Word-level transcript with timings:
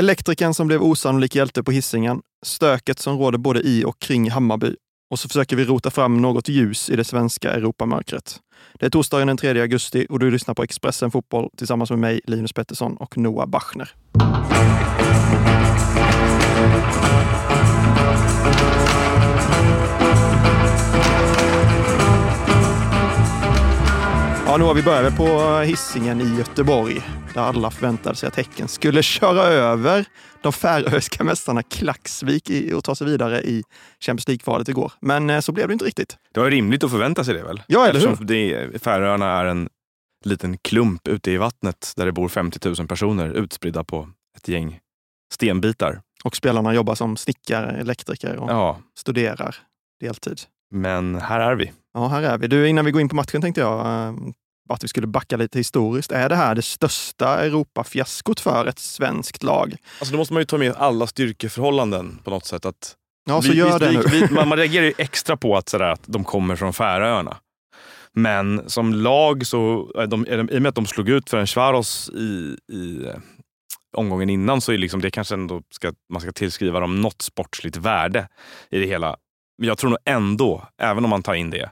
Elektrikern 0.00 0.54
som 0.54 0.66
blev 0.66 0.82
osannolik 0.82 1.34
hjälte 1.34 1.62
på 1.62 1.72
hissingen, 1.72 2.20
stöket 2.46 2.98
som 2.98 3.18
råder 3.18 3.38
både 3.38 3.60
i 3.60 3.84
och 3.84 3.98
kring 3.98 4.30
Hammarby 4.30 4.76
och 5.10 5.18
så 5.18 5.28
försöker 5.28 5.56
vi 5.56 5.64
rota 5.64 5.90
fram 5.90 6.22
något 6.22 6.48
ljus 6.48 6.90
i 6.90 6.96
det 6.96 7.04
svenska 7.04 7.52
Europamörkret. 7.52 8.40
Det 8.80 8.86
är 8.86 8.90
torsdagen 8.90 9.26
den 9.26 9.36
3 9.36 9.60
augusti 9.60 10.06
och 10.10 10.18
du 10.18 10.30
lyssnar 10.30 10.54
på 10.54 10.62
Expressen 10.62 11.10
Fotboll 11.10 11.50
tillsammans 11.56 11.90
med 11.90 11.98
mig, 11.98 12.20
Linus 12.24 12.52
Pettersson 12.52 12.96
och 12.96 13.18
Noah 13.18 13.46
Bachner. 13.46 13.90
Ja, 24.46 24.56
nu 24.56 24.64
har 24.64 24.74
vi 24.74 24.82
börjat 24.82 25.16
på 25.16 25.58
hissingen 25.58 26.20
i 26.20 26.38
Göteborg 26.38 27.02
där 27.34 27.40
alla 27.42 27.70
förväntade 27.70 28.16
sig 28.16 28.26
att 28.26 28.36
Häcken 28.36 28.68
skulle 28.68 29.02
köra 29.02 29.42
över 29.42 30.04
de 30.42 30.52
färöiska 30.52 31.24
mästarna 31.24 31.62
Klaxvik 31.62 32.50
och 32.74 32.84
ta 32.84 32.94
sig 32.94 33.06
vidare 33.06 33.42
i 33.42 33.62
Champions 34.00 34.28
League-kvalet 34.28 34.68
igår. 34.68 34.92
Men 35.00 35.30
eh, 35.30 35.40
så 35.40 35.52
blev 35.52 35.66
det 35.68 35.72
inte 35.72 35.84
riktigt. 35.84 36.16
Det 36.34 36.40
var 36.40 36.50
rimligt 36.50 36.84
att 36.84 36.90
förvänta 36.90 37.24
sig 37.24 37.34
det 37.34 37.42
väl? 37.42 37.62
Ja, 37.66 37.86
eller 37.86 38.00
hur? 38.00 38.08
Eftersom 38.08 38.26
det, 38.26 38.82
Färöarna 38.82 39.26
är 39.40 39.44
en 39.44 39.68
liten 40.24 40.58
klump 40.58 41.08
ute 41.08 41.30
i 41.30 41.36
vattnet 41.36 41.92
där 41.96 42.06
det 42.06 42.12
bor 42.12 42.28
50 42.28 42.68
000 42.78 42.88
personer 42.88 43.30
utspridda 43.30 43.84
på 43.84 44.08
ett 44.36 44.48
gäng 44.48 44.78
stenbitar. 45.32 46.00
Och 46.24 46.36
spelarna 46.36 46.74
jobbar 46.74 46.94
som 46.94 47.16
snickare, 47.16 47.70
elektriker 47.80 48.36
och 48.36 48.50
Ja, 48.50 48.78
studerar 48.98 49.56
deltid. 50.00 50.40
men 50.70 51.14
här 51.20 51.40
är 51.40 51.54
vi. 51.56 51.72
Ja, 51.94 52.08
här 52.08 52.22
är 52.22 52.38
vi. 52.38 52.46
Du, 52.46 52.68
innan 52.68 52.84
vi 52.84 52.90
går 52.90 53.00
in 53.00 53.08
på 53.08 53.16
matchen 53.16 53.40
tänkte 53.42 53.60
jag 53.60 53.80
eh, 53.80 54.14
att 54.68 54.84
vi 54.84 54.88
skulle 54.88 55.06
backa 55.06 55.36
lite 55.36 55.58
historiskt. 55.58 56.12
Är 56.12 56.28
det 56.28 56.36
här 56.36 56.54
det 56.54 56.62
största 56.62 57.44
Europafiaskot 57.44 58.40
för 58.40 58.66
ett 58.66 58.78
svenskt 58.78 59.42
lag? 59.42 59.76
Alltså 60.00 60.12
då 60.12 60.18
måste 60.18 60.34
man 60.34 60.40
ju 60.40 60.44
ta 60.46 60.58
med 60.58 60.72
alla 60.76 61.06
styrkeförhållanden 61.06 62.18
på 62.24 62.30
något 62.30 62.44
sätt. 62.46 62.64
Att 62.64 62.96
Ja, 63.26 63.42
så 63.42 63.50
vi- 63.50 63.56
gör 63.58 63.66
visst, 63.66 63.78
det 63.80 63.88
vi- 63.88 63.96
nu. 64.20 64.26
Vi, 64.26 64.34
man, 64.34 64.48
man 64.48 64.58
reagerar 64.58 64.84
ju 64.86 64.92
extra 64.98 65.36
på 65.36 65.56
att, 65.56 65.68
sådär, 65.68 65.88
att 65.92 66.02
de 66.06 66.24
kommer 66.24 66.56
från 66.56 66.72
Färöarna. 66.72 67.36
Men 68.12 68.70
som 68.70 68.92
lag, 68.94 69.46
så 69.46 69.92
är 69.96 70.06
de, 70.06 70.26
är 70.28 70.36
de, 70.38 70.50
i 70.50 70.58
och 70.58 70.62
med 70.62 70.68
att 70.68 70.74
de 70.74 70.86
slog 70.86 71.08
ut 71.08 71.30
för 71.30 71.38
en 71.38 71.46
Schwaros 71.46 72.10
i, 72.10 72.56
i 72.72 73.06
eh, 73.06 73.14
omgången 73.96 74.30
innan 74.30 74.60
så 74.60 74.72
är 74.72 74.78
liksom 74.78 75.00
det 75.00 75.10
kanske 75.10 75.34
ändå 75.34 75.62
ska, 75.70 75.92
man 76.12 76.20
ska 76.22 76.32
tillskriva 76.32 76.80
dem 76.80 77.00
något 77.00 77.22
sportsligt 77.22 77.76
värde 77.76 78.28
i 78.70 78.78
det 78.78 78.86
hela. 78.86 79.16
Men 79.58 79.68
jag 79.68 79.78
tror 79.78 79.90
nog 79.90 79.98
ändå, 80.04 80.68
även 80.82 81.04
om 81.04 81.10
man 81.10 81.22
tar 81.22 81.34
in 81.34 81.50
det, 81.50 81.70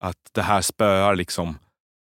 att 0.00 0.16
det 0.32 0.42
här 0.42 0.60
spöar 0.60 1.16
liksom 1.16 1.58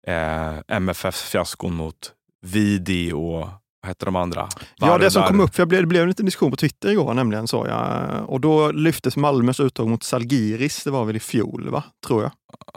eh, 0.07 0.77
MFFs 0.77 1.23
fiaskon 1.23 1.75
mot 1.75 2.13
Vidi 2.43 3.13
och 3.13 3.49
vad 3.87 3.89
hette 3.89 4.05
de 4.05 4.17
andra? 4.17 4.49
Ja, 4.77 4.99
det 4.99 5.11
som 5.11 5.23
kom 5.23 5.41
upp, 5.41 5.55
för 5.55 5.61
jag 5.61 5.69
blev, 5.69 5.81
det 5.81 5.87
blev 5.87 6.03
en 6.03 6.09
liten 6.09 6.27
diskussion 6.27 6.51
på 6.51 6.57
Twitter 6.57 6.91
igår 6.91 7.15
nämligen. 7.15 7.49
Så 7.49 7.67
jag, 7.67 8.25
och 8.29 8.41
då 8.41 8.73
lyftes 8.73 9.17
Malmös 9.17 9.61
uttåg 9.61 9.89
mot 9.89 10.03
Salgiris, 10.03 10.85
det 10.85 10.91
var 10.91 11.05
väl 11.05 11.17
i 11.17 11.21
fjol, 11.21 11.71
va? 11.71 11.85
tror 12.07 12.23
jag. 12.23 12.33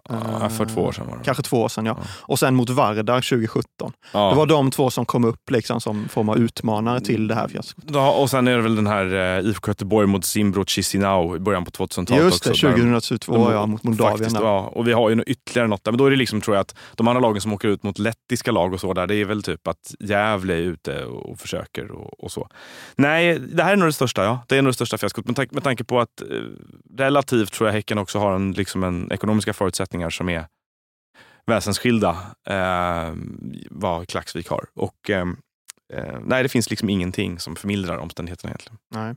Ja, 0.09 0.49
för 0.49 0.65
två 0.65 0.81
år 0.81 0.91
sedan 0.91 1.07
var 1.07 1.17
det. 1.17 1.23
Kanske 1.23 1.43
två 1.43 1.61
år 1.61 1.69
sedan, 1.69 1.85
ja. 1.85 1.95
Ja. 1.99 2.03
Och 2.21 2.39
sen 2.39 2.55
mot 2.55 2.69
Vardar 2.69 3.21
2017. 3.21 3.91
Ja. 4.11 4.29
Det 4.29 4.35
var 4.35 4.45
de 4.45 4.71
två 4.71 4.89
som 4.89 5.05
kom 5.05 5.23
upp 5.25 5.51
liksom 5.51 5.81
som 5.81 6.09
form 6.09 6.29
av 6.29 6.37
utmanare 6.37 6.99
till 7.01 7.27
det 7.27 7.35
här 7.35 7.47
fiaskot. 7.47 7.83
Ja, 7.93 8.11
och 8.11 8.29
sen 8.29 8.47
är 8.47 8.55
det 8.55 8.61
väl 8.61 8.75
den 8.75 8.87
här 8.87 9.37
eh, 9.39 9.45
IFK 9.49 9.69
Göteborg 9.71 10.07
mot 10.07 10.25
Zimbro 10.25 10.65
Chisinau 10.65 11.35
i 11.35 11.39
början 11.39 11.65
på 11.65 11.71
2000-talet 11.71 12.23
Just 12.23 12.43
det, 12.43 12.49
också. 12.49 12.67
där 12.67 12.73
de- 12.73 12.81
2022 12.81 13.33
de- 13.33 13.53
ja, 13.53 13.65
mot 13.65 13.83
Moldavien. 13.83 14.17
Faktiskt, 14.17 14.35
ja. 14.41 14.59
Och 14.75 14.87
vi 14.87 14.93
har 14.93 15.09
ju 15.09 15.23
ytterligare 15.27 15.67
något 15.67 15.83
där. 15.83 15.91
Men 15.91 15.97
då 15.97 16.05
är 16.05 16.09
det 16.11 16.17
liksom, 16.17 16.41
tror 16.41 16.55
jag, 16.55 16.61
att 16.61 16.75
de 16.95 17.07
andra 17.07 17.19
lagen 17.21 17.41
som 17.41 17.53
åker 17.53 17.67
ut 17.67 17.83
mot 17.83 17.99
lettiska 17.99 18.51
lag 18.51 18.73
och 18.73 18.79
så 18.79 18.93
där, 18.93 19.07
det 19.07 19.15
är 19.15 19.25
väl 19.25 19.43
typ 19.43 19.67
att 19.67 19.95
Gävle 19.99 20.53
är 20.53 20.57
ute 20.57 21.05
och, 21.05 21.29
och 21.31 21.39
försöker 21.39 21.91
och, 21.91 22.23
och 22.23 22.31
så. 22.31 22.47
Nej, 22.95 23.39
det 23.39 23.63
här 23.63 23.71
är 23.71 23.75
nog 23.75 23.87
det 23.87 23.93
största, 23.93 24.23
ja. 24.23 24.39
Det 24.47 24.57
är 24.57 24.61
nog 24.61 24.69
det 24.69 24.73
största 24.75 24.97
fiaskot. 24.97 25.25
Med, 25.25 25.35
tanke- 25.35 25.53
med 25.55 25.63
tanke 25.63 25.83
på 25.83 25.99
att 25.99 26.21
eh, 26.21 26.27
relativt 26.97 27.53
tror 27.53 27.67
jag 27.69 27.73
Häcken 27.73 27.97
också 27.97 28.19
har 28.19 28.35
en, 28.35 28.51
liksom 28.51 28.83
en 28.83 29.11
ekonomiska 29.11 29.53
förutsättningar 29.53 29.68
förutsättningar 29.69 30.09
som 30.09 30.29
är 30.29 30.47
väsensskilda 31.45 32.17
eh, 32.49 33.13
vad 33.69 34.07
Klaxvik 34.07 34.47
har. 34.47 34.65
Och 34.75 35.09
eh, 35.09 35.25
eh, 35.93 36.19
nej, 36.25 36.43
det 36.43 36.49
finns 36.49 36.69
liksom 36.69 36.89
ingenting 36.89 37.39
som 37.39 37.55
förmildrar 37.55 37.97
omständigheterna 37.97 38.49
egentligen. 38.49 38.77
Nej. 38.95 39.15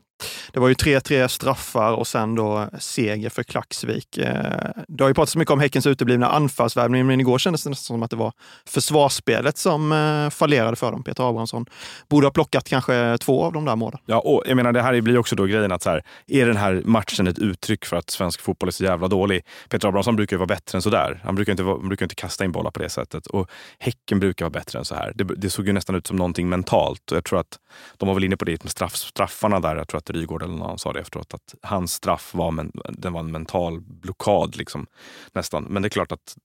Det 0.52 0.60
var 0.60 0.68
ju 0.68 0.74
3-3 0.74 1.28
straffar 1.28 1.92
och 1.92 2.06
sen 2.06 2.34
då 2.34 2.68
seger 2.78 3.30
för 3.30 3.42
Klaxvik. 3.42 4.18
Eh, 4.18 4.70
det 4.88 5.04
har 5.04 5.08
ju 5.08 5.14
pratats 5.14 5.36
mycket 5.36 5.52
om 5.52 5.60
Häckens 5.60 5.86
uteblivna 5.86 6.28
anfallsvärvning, 6.28 7.06
men 7.06 7.20
igår 7.20 7.38
kändes 7.38 7.64
det 7.64 7.70
nästan 7.70 7.94
som 7.94 8.02
att 8.02 8.10
det 8.10 8.16
var 8.16 8.32
försvarsspelet 8.66 9.58
som 9.58 9.92
eh, 9.92 10.30
fallerade 10.30 10.76
för 10.76 10.92
dem. 10.92 11.04
Peter 11.04 11.28
Abrahamsson 11.28 11.66
borde 12.08 12.26
ha 12.26 12.32
plockat 12.32 12.68
kanske 12.68 13.18
två 13.18 13.44
av 13.44 13.52
de 13.52 13.64
där 13.64 13.76
målen. 13.76 14.00
Ja, 14.06 14.18
och 14.18 14.42
jag 14.46 14.56
menar, 14.56 14.72
det 14.72 14.82
här 14.82 15.00
blir 15.00 15.18
också 15.18 15.36
då 15.36 15.44
grejen 15.44 15.72
att 15.72 15.82
så 15.82 15.90
här, 15.90 16.02
är 16.26 16.46
den 16.46 16.56
här 16.56 16.82
matchen 16.84 17.26
ett 17.26 17.38
uttryck 17.38 17.84
för 17.84 17.96
att 17.96 18.10
svensk 18.10 18.40
fotboll 18.40 18.68
är 18.68 18.72
så 18.72 18.84
jävla 18.84 19.08
dålig? 19.08 19.44
Peter 19.68 19.88
Abrahamsson 19.88 20.16
brukar 20.16 20.36
ju 20.36 20.38
vara 20.38 20.46
bättre 20.46 20.78
än 20.78 20.82
så 20.82 20.90
där. 20.90 21.20
Han 21.24 21.34
brukar 21.34 21.52
inte, 21.52 21.62
han 21.62 21.88
brukar 21.88 22.04
inte 22.06 22.14
kasta 22.14 22.44
in 22.44 22.52
bollar 22.52 22.70
på 22.70 22.80
det 22.80 22.88
sättet. 22.88 23.26
Och 23.26 23.50
Häcken 23.78 24.20
brukar 24.20 24.44
vara 24.44 24.50
bättre 24.50 24.78
än 24.78 24.84
så 24.84 24.94
här. 24.94 25.12
Det, 25.14 25.24
det 25.24 25.50
såg 25.50 25.66
ju 25.66 25.72
nästan 25.72 25.94
ut 25.94 26.06
som 26.06 26.16
någonting 26.16 26.48
mentalt. 26.48 27.10
Och 27.10 27.16
jag 27.16 27.24
tror 27.24 27.40
att 27.40 27.58
de 27.96 28.06
var 28.08 28.14
väl 28.14 28.24
inne 28.24 28.36
på 28.36 28.44
det 28.44 28.64
med 28.64 28.70
straff, 28.70 28.96
straffarna 28.96 29.60
där. 29.60 29.76
Jag 29.76 29.88
tror 29.88 29.98
att 29.98 30.10
Rygaard 30.10 30.31
eller 30.40 30.54
någon 30.54 30.78
sa 30.78 30.92
det 30.92 31.00
efteråt. 31.00 31.34
Att 31.34 31.54
hans 31.62 31.92
straff 31.92 32.34
var, 32.34 32.50
men, 32.50 32.72
den 32.88 33.12
var 33.12 33.20
en 33.20 33.32
mental 33.32 33.80
blockad 33.80 34.56
liksom, 34.56 34.86
nästan. 35.32 35.64
Men 35.64 35.82
det 35.82 35.86
är 35.86 35.90
klart 35.90 36.12
att 36.12 36.36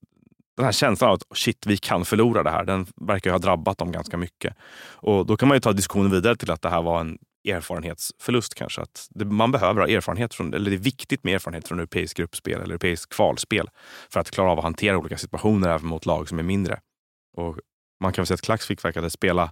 den 0.57 0.65
här 0.65 0.71
känslan 0.71 1.09
av 1.09 1.13
att 1.15 1.37
shit, 1.37 1.65
vi 1.65 1.77
kan 1.77 2.05
förlora 2.05 2.43
det 2.43 2.49
här, 2.49 2.65
den 2.65 2.87
verkar 2.95 3.29
ju 3.29 3.33
ha 3.33 3.39
drabbat 3.39 3.77
dem 3.77 3.91
ganska 3.91 4.17
mycket. 4.17 4.55
Och 4.79 5.25
då 5.25 5.37
kan 5.37 5.47
man 5.47 5.55
ju 5.55 5.59
ta 5.59 5.73
diskussionen 5.73 6.11
vidare 6.11 6.35
till 6.35 6.51
att 6.51 6.61
det 6.61 6.69
här 6.69 6.81
var 6.81 6.99
en 6.99 7.17
erfarenhetsförlust 7.47 8.55
kanske. 8.55 8.81
Att 8.81 9.07
det, 9.09 9.25
man 9.25 9.51
behöver 9.51 9.81
ha 9.81 9.87
erfarenhet 9.87 10.33
från, 10.33 10.53
eller 10.53 10.69
det 10.69 10.75
är 10.75 10.79
viktigt 10.79 11.23
med 11.23 11.35
erfarenhet 11.35 11.67
från 11.67 11.79
europeisk 11.79 12.17
gruppspel 12.17 12.53
eller 12.53 12.65
europeisk 12.65 13.13
kvalspel 13.13 13.69
för 14.09 14.19
att 14.19 14.31
klara 14.31 14.51
av 14.51 14.57
att 14.57 14.63
hantera 14.63 14.97
olika 14.97 15.17
situationer 15.17 15.69
även 15.69 15.87
mot 15.87 16.05
lag 16.05 16.29
som 16.29 16.39
är 16.39 16.43
mindre. 16.43 16.79
Och 17.37 17.59
man 18.03 18.13
kan 18.13 18.21
väl 18.21 18.27
säga 18.27 18.35
att 18.35 18.41
Klaxvik 18.41 18.85
verkade 18.85 19.09
spela 19.09 19.51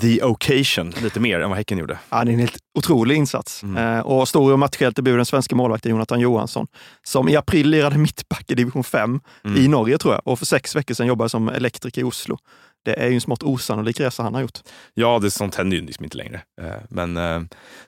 the 0.00 0.22
occasion 0.22 0.90
lite 1.02 1.20
mer 1.20 1.40
än 1.40 1.48
vad 1.50 1.58
Häcken 1.58 1.78
gjorde. 1.78 1.98
Ja, 2.10 2.24
det 2.24 2.30
är 2.30 2.32
en 2.32 2.38
helt 2.40 2.58
otrolig 2.78 3.16
insats. 3.16 3.62
Mm. 3.62 3.76
Eh, 3.96 4.00
och 4.00 4.28
stor 4.28 4.52
och 4.52 4.58
matchhjälte 4.58 5.02
blev 5.02 5.16
den 5.16 5.26
svenska 5.26 5.56
målvakten 5.56 5.90
Jonathan 5.90 6.20
Johansson, 6.20 6.66
som 7.02 7.28
i 7.28 7.36
april 7.36 7.68
lirade 7.70 7.98
mittback 7.98 8.50
i 8.50 8.54
division 8.54 8.84
5 8.84 9.20
Mm. 9.44 9.62
i 9.62 9.68
Norge 9.68 9.98
tror 9.98 10.14
jag, 10.14 10.22
och 10.26 10.38
för 10.38 10.46
sex 10.46 10.76
veckor 10.76 10.94
sedan 10.94 11.06
jobbade 11.06 11.30
som 11.30 11.48
elektriker 11.48 12.00
i 12.00 12.04
Oslo. 12.04 12.38
Det 12.84 12.94
är 13.00 13.08
ju 13.08 13.14
en 13.14 13.20
smått 13.20 13.42
osannolik 13.42 14.00
resa 14.00 14.22
han 14.22 14.34
har 14.34 14.40
gjort. 14.40 14.58
Ja, 14.94 15.18
det 15.18 15.30
sånt 15.30 15.54
händer 15.54 15.76
ju 15.76 15.82
liksom 15.86 16.04
inte 16.04 16.16
längre. 16.16 16.40
Eh, 16.62 16.74
Men 16.88 17.16
eh, 17.16 17.40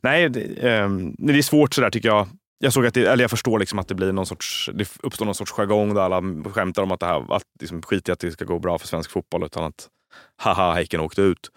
nej, 0.02 0.28
det, 0.28 0.40
eh, 0.40 0.88
det 1.18 1.32
är 1.38 1.42
svårt 1.42 1.74
sådär 1.74 1.90
tycker 1.90 2.08
jag. 2.08 2.28
Jag 2.64 2.72
såg 2.72 2.86
att 2.86 2.94
det, 2.94 3.06
eller 3.06 3.24
jag 3.24 3.30
förstår 3.30 3.58
liksom 3.58 3.78
att 3.78 3.88
det 3.88 3.94
blir 3.94 4.12
någon 4.12 4.26
sorts, 4.26 4.70
det 4.74 4.88
uppstår 5.02 5.24
någon 5.24 5.34
sorts 5.34 5.52
jargong 5.52 5.94
där 5.94 6.02
alla 6.02 6.50
skämtar 6.50 6.82
om 6.82 6.92
att 6.92 7.00
det 7.00 7.06
här, 7.06 7.34
att 7.36 7.42
liksom 7.60 7.82
skit 7.82 8.08
i 8.08 8.12
att 8.12 8.18
det 8.18 8.32
ska 8.32 8.44
gå 8.44 8.58
bra 8.58 8.78
för 8.78 8.86
svensk 8.86 9.10
fotboll 9.10 9.44
utan 9.44 9.64
att 9.64 9.88
haha, 10.36 10.74
Häcken 10.74 11.00
åkte 11.00 11.22
ut. 11.22 11.50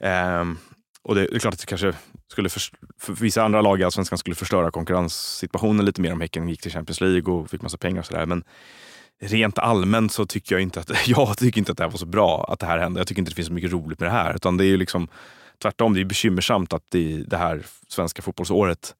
Ehm, 0.00 0.58
och 1.02 1.14
det, 1.14 1.20
det 1.20 1.36
är 1.36 1.38
klart 1.38 1.54
att 1.54 1.60
det 1.60 1.66
kanske 1.66 1.92
skulle 2.30 2.48
för, 2.48 2.62
för 3.00 3.12
vissa 3.12 3.42
andra 3.42 3.60
lag 3.60 3.80
i 3.80 3.84
Allsvenskan 3.84 4.18
skulle 4.18 4.36
förstöra 4.36 4.70
konkurrenssituationen 4.70 5.84
lite 5.84 6.00
mer 6.00 6.12
om 6.12 6.20
Häcken 6.20 6.48
gick 6.48 6.60
till 6.60 6.72
Champions 6.72 7.00
League 7.00 7.34
och 7.34 7.50
fick 7.50 7.62
massa 7.62 7.78
pengar 7.78 7.98
och 7.98 8.06
sådär. 8.06 8.26
Men 8.26 8.44
rent 9.22 9.58
allmänt 9.58 10.12
så 10.12 10.26
tycker 10.26 10.54
jag 10.54 10.62
inte 10.62 10.80
att, 10.80 10.90
jag 11.08 11.38
tycker 11.38 11.58
inte 11.58 11.72
att 11.72 11.78
det 11.78 11.84
här 11.84 11.90
var 11.90 11.98
så 11.98 12.06
bra 12.06 12.46
att 12.48 12.58
det 12.58 12.66
här 12.66 12.78
hände. 12.78 13.00
Jag 13.00 13.06
tycker 13.06 13.20
inte 13.20 13.30
det 13.30 13.36
finns 13.36 13.48
så 13.48 13.54
mycket 13.54 13.72
roligt 13.72 14.00
med 14.00 14.08
det 14.08 14.12
här. 14.12 14.34
Utan 14.34 14.56
det 14.56 14.64
är 14.64 14.68
ju 14.68 14.76
liksom 14.76 15.08
tvärtom, 15.62 15.94
det 15.94 16.00
är 16.00 16.04
bekymmersamt 16.04 16.72
att 16.72 16.84
det, 16.88 17.24
det 17.26 17.36
här 17.36 17.62
svenska 17.88 18.22
fotbollsåret 18.22 18.94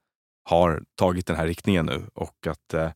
har 0.48 0.82
tagit 0.98 1.26
den 1.26 1.36
här 1.36 1.46
riktningen 1.46 1.86
nu 1.86 2.06
och 2.14 2.46
att 2.46 2.74
eh, 2.74 2.90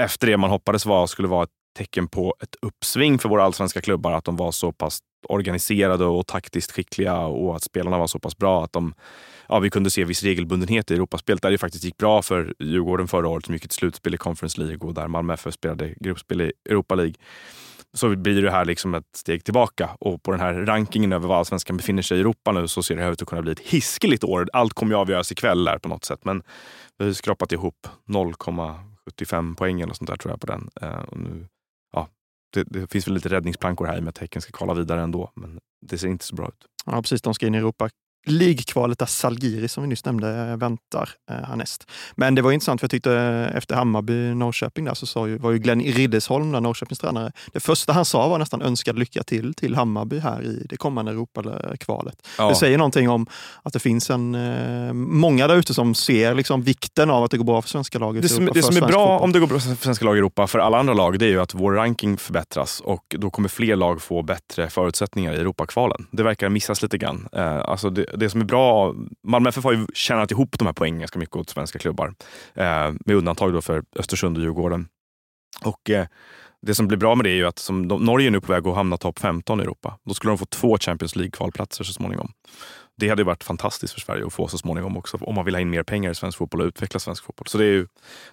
efter 0.00 0.26
det 0.26 0.36
man 0.36 0.50
hoppades 0.50 0.86
var, 0.86 1.06
skulle 1.06 1.28
vara 1.28 1.42
ett 1.42 1.50
tecken 1.78 2.08
på 2.08 2.34
ett 2.42 2.54
uppsving 2.62 3.18
för 3.18 3.28
våra 3.28 3.44
allsvenska 3.44 3.80
klubbar, 3.80 4.12
att 4.12 4.24
de 4.24 4.36
var 4.36 4.52
så 4.52 4.72
pass 4.72 4.98
organiserade 5.28 6.04
och 6.04 6.26
taktiskt 6.26 6.72
skickliga 6.72 7.18
och 7.18 7.56
att 7.56 7.62
spelarna 7.62 7.98
var 7.98 8.06
så 8.06 8.18
pass 8.18 8.36
bra 8.36 8.64
att 8.64 8.72
de, 8.72 8.94
ja, 9.48 9.58
vi 9.58 9.70
kunde 9.70 9.90
se 9.90 10.04
viss 10.04 10.22
regelbundenhet 10.22 10.90
i 10.90 10.94
Europaspelet 10.94 11.42
där 11.42 11.50
det 11.50 11.58
faktiskt 11.58 11.84
gick 11.84 11.96
bra 11.96 12.22
för 12.22 12.54
Djurgården 12.58 13.08
förra 13.08 13.28
året 13.28 13.44
som 13.44 13.54
gick 13.54 13.64
ett 13.64 13.72
slutspel 13.72 14.14
i 14.14 14.18
Conference 14.18 14.60
League 14.60 14.88
och 14.88 14.94
där 14.94 15.08
Malmö 15.08 15.34
FF 15.34 15.54
spelade 15.54 15.94
gruppspel 16.00 16.40
i 16.40 16.52
Europa 16.68 16.94
League. 16.94 17.14
Så 17.96 18.16
blir 18.16 18.42
det 18.42 18.50
här 18.50 18.64
liksom 18.64 18.94
ett 18.94 19.16
steg 19.16 19.44
tillbaka 19.44 19.90
och 20.00 20.22
på 20.22 20.30
den 20.30 20.40
här 20.40 20.54
rankingen 20.54 21.12
över 21.12 21.28
var 21.28 21.36
allsvenskan 21.36 21.76
befinner 21.76 22.02
sig 22.02 22.16
i 22.16 22.20
Europa 22.20 22.52
nu 22.52 22.68
så 22.68 22.82
ser 22.82 22.96
det 22.96 23.02
här 23.02 23.12
ut 23.12 23.22
att 23.22 23.28
kunna 23.28 23.42
bli 23.42 23.52
ett 23.52 23.60
hiskeligt 23.60 24.24
år. 24.24 24.48
Allt 24.52 24.74
kommer 24.74 24.92
ju 24.92 24.98
avgöras 24.98 25.32
ikväll 25.32 25.64
där 25.64 25.78
på 25.78 25.88
något 25.88 26.04
sätt 26.04 26.24
men 26.24 26.42
vi 26.98 27.04
har 27.04 27.08
ju 27.08 27.14
skrapat 27.14 27.52
ihop 27.52 27.86
0,75 28.08 29.56
poäng 29.56 29.84
och 29.84 29.96
sånt 29.96 30.10
där 30.10 30.16
tror 30.16 30.32
jag 30.32 30.40
på 30.40 30.46
den. 30.46 30.70
Eh, 30.80 31.02
och 31.02 31.18
nu, 31.18 31.46
ja, 31.92 32.08
det, 32.52 32.62
det 32.62 32.92
finns 32.92 33.06
väl 33.06 33.14
lite 33.14 33.28
räddningsplankor 33.28 33.86
här 33.86 33.96
i 33.96 33.98
och 33.98 34.02
med 34.02 34.10
att 34.10 34.18
Häcken 34.18 34.42
ska 34.42 34.52
kvala 34.52 34.74
vidare 34.74 35.02
ändå 35.02 35.30
men 35.34 35.60
det 35.86 35.98
ser 35.98 36.08
inte 36.08 36.24
så 36.24 36.34
bra 36.34 36.48
ut. 36.48 36.66
Ja, 36.86 37.02
precis. 37.02 37.22
De 37.22 37.34
ska 37.34 37.46
in 37.46 37.54
i 37.54 37.58
Europa 37.58 37.88
ligkvalet 38.26 38.98
där 38.98 39.06
Salgiri, 39.06 39.68
som 39.68 39.82
vi 39.82 39.88
nyss 39.88 40.04
nämnde, 40.04 40.56
väntar 40.56 41.10
eh, 41.30 41.36
härnäst. 41.36 41.90
Men 42.14 42.34
det 42.34 42.42
var 42.42 42.52
intressant, 42.52 42.80
för 42.80 42.84
jag 42.84 42.90
tyckte 42.90 43.12
eh, 43.12 43.56
efter 43.56 43.74
Hammarby-Norrköping 43.76 44.84
där 44.84 44.94
så 44.94 45.06
sa 45.06 45.28
ju, 45.28 45.38
var 45.38 45.50
ju 45.50 45.58
Glenn 45.58 45.80
Riddesholm, 45.80 46.52
där 46.52 46.60
Norrköpings 46.60 46.98
tränare, 46.98 47.32
det 47.52 47.60
första 47.60 47.92
han 47.92 48.04
sa 48.04 48.28
var 48.28 48.38
nästan 48.38 48.62
önskad 48.62 48.98
lycka 48.98 49.22
till 49.22 49.54
till 49.54 49.74
Hammarby 49.74 50.18
här 50.18 50.42
i 50.42 50.66
det 50.68 50.76
kommande 50.76 51.12
Europakvalet. 51.12 52.28
Ja. 52.38 52.48
Det 52.48 52.54
säger 52.54 52.78
någonting 52.78 53.08
om 53.08 53.26
att 53.62 53.72
det 53.72 53.78
finns 53.78 54.10
en, 54.10 54.34
eh, 54.34 54.92
många 54.92 55.48
där 55.48 55.56
ute 55.56 55.74
som 55.74 55.94
ser 55.94 56.34
liksom 56.34 56.62
vikten 56.62 57.10
av 57.10 57.24
att 57.24 57.30
det 57.30 57.36
går 57.36 57.44
bra 57.44 57.62
för 57.62 57.68
svenska 57.68 57.98
laget 57.98 58.22
Det 58.22 58.28
som, 58.28 58.46
det 58.54 58.62
som 58.62 58.76
är 58.76 58.80
bra 58.80 58.88
fotboll. 58.88 59.24
om 59.24 59.32
det 59.32 59.40
går 59.40 59.46
bra 59.46 59.58
för 59.58 59.76
svenska 59.76 60.04
lag 60.04 60.16
i 60.16 60.18
Europa, 60.18 60.46
för 60.46 60.58
alla 60.58 60.78
andra 60.78 60.94
lag, 60.94 61.18
det 61.18 61.26
är 61.26 61.30
ju 61.30 61.40
att 61.40 61.54
vår 61.54 61.72
ranking 61.72 62.16
förbättras 62.16 62.80
och 62.80 63.16
då 63.18 63.30
kommer 63.30 63.48
fler 63.48 63.76
lag 63.76 64.02
få 64.02 64.22
bättre 64.22 64.70
förutsättningar 64.70 65.32
i 65.32 65.36
Europakvalen. 65.36 66.06
Det 66.10 66.22
verkar 66.22 66.48
missas 66.48 66.82
lite 66.82 66.98
grann. 66.98 67.28
alltså 67.32 67.90
det, 67.90 68.06
det 68.12 68.30
som 68.30 68.40
är 68.40 68.44
bra, 68.44 68.94
Malmö 69.22 69.48
FF 69.48 69.64
har 69.64 69.72
ju 69.72 69.86
tjänat 69.94 70.30
ihop 70.30 70.58
de 70.58 70.64
här 70.64 70.72
poängen 70.72 70.98
ganska 70.98 71.18
mycket 71.18 71.36
åt 71.36 71.50
svenska 71.50 71.78
klubbar. 71.78 72.14
Eh, 72.54 72.92
med 73.06 73.16
undantag 73.16 73.52
då 73.52 73.60
för 73.60 73.84
Östersund 73.96 74.36
och 74.36 74.42
Djurgården. 74.42 74.88
Och 75.64 75.90
eh, 75.90 76.06
det 76.66 76.74
som 76.74 76.88
blir 76.88 76.98
bra 76.98 77.14
med 77.14 77.24
det 77.24 77.30
är 77.30 77.34
ju 77.34 77.46
att 77.46 77.58
som 77.58 77.88
de, 77.88 78.04
Norge 78.04 78.28
är 78.28 78.30
nu 78.30 78.40
på 78.40 78.52
väg 78.52 78.66
att 78.66 78.74
hamna 78.74 78.96
topp 78.96 79.18
15 79.18 79.60
i 79.60 79.62
Europa. 79.62 79.98
Då 80.04 80.14
skulle 80.14 80.30
de 80.30 80.38
få 80.38 80.44
två 80.44 80.78
Champions 80.78 81.16
League-kvalplatser 81.16 81.84
så 81.84 81.92
småningom. 81.92 82.32
Det 82.96 83.08
hade 83.08 83.24
varit 83.24 83.44
fantastiskt 83.44 83.94
för 83.94 84.00
Sverige 84.00 84.26
att 84.26 84.32
få 84.32 84.48
så 84.48 84.58
småningom 84.58 84.96
också, 84.96 85.16
om 85.16 85.34
man 85.34 85.44
vill 85.44 85.54
ha 85.54 85.60
in 85.60 85.70
mer 85.70 85.82
pengar 85.82 86.10
i 86.10 86.14
svensk 86.14 86.38
fotboll 86.38 86.60
och 86.60 86.66
utveckla 86.66 87.00
svensk 87.00 87.24
fotboll. 87.24 87.46
Så, 87.46 87.58
det 87.58 87.64
är 87.64 87.72
ju, 87.72 87.86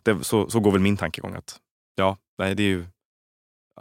det, 0.04 0.24
så, 0.24 0.50
så 0.50 0.60
går 0.60 0.72
väl 0.72 0.82
min 0.82 0.98
tankegång. 0.98 1.36
att 1.36 1.58
ja, 1.96 2.18
nej, 2.38 2.56
det 2.56 2.64
är 2.64 2.68
ju, 2.68 2.86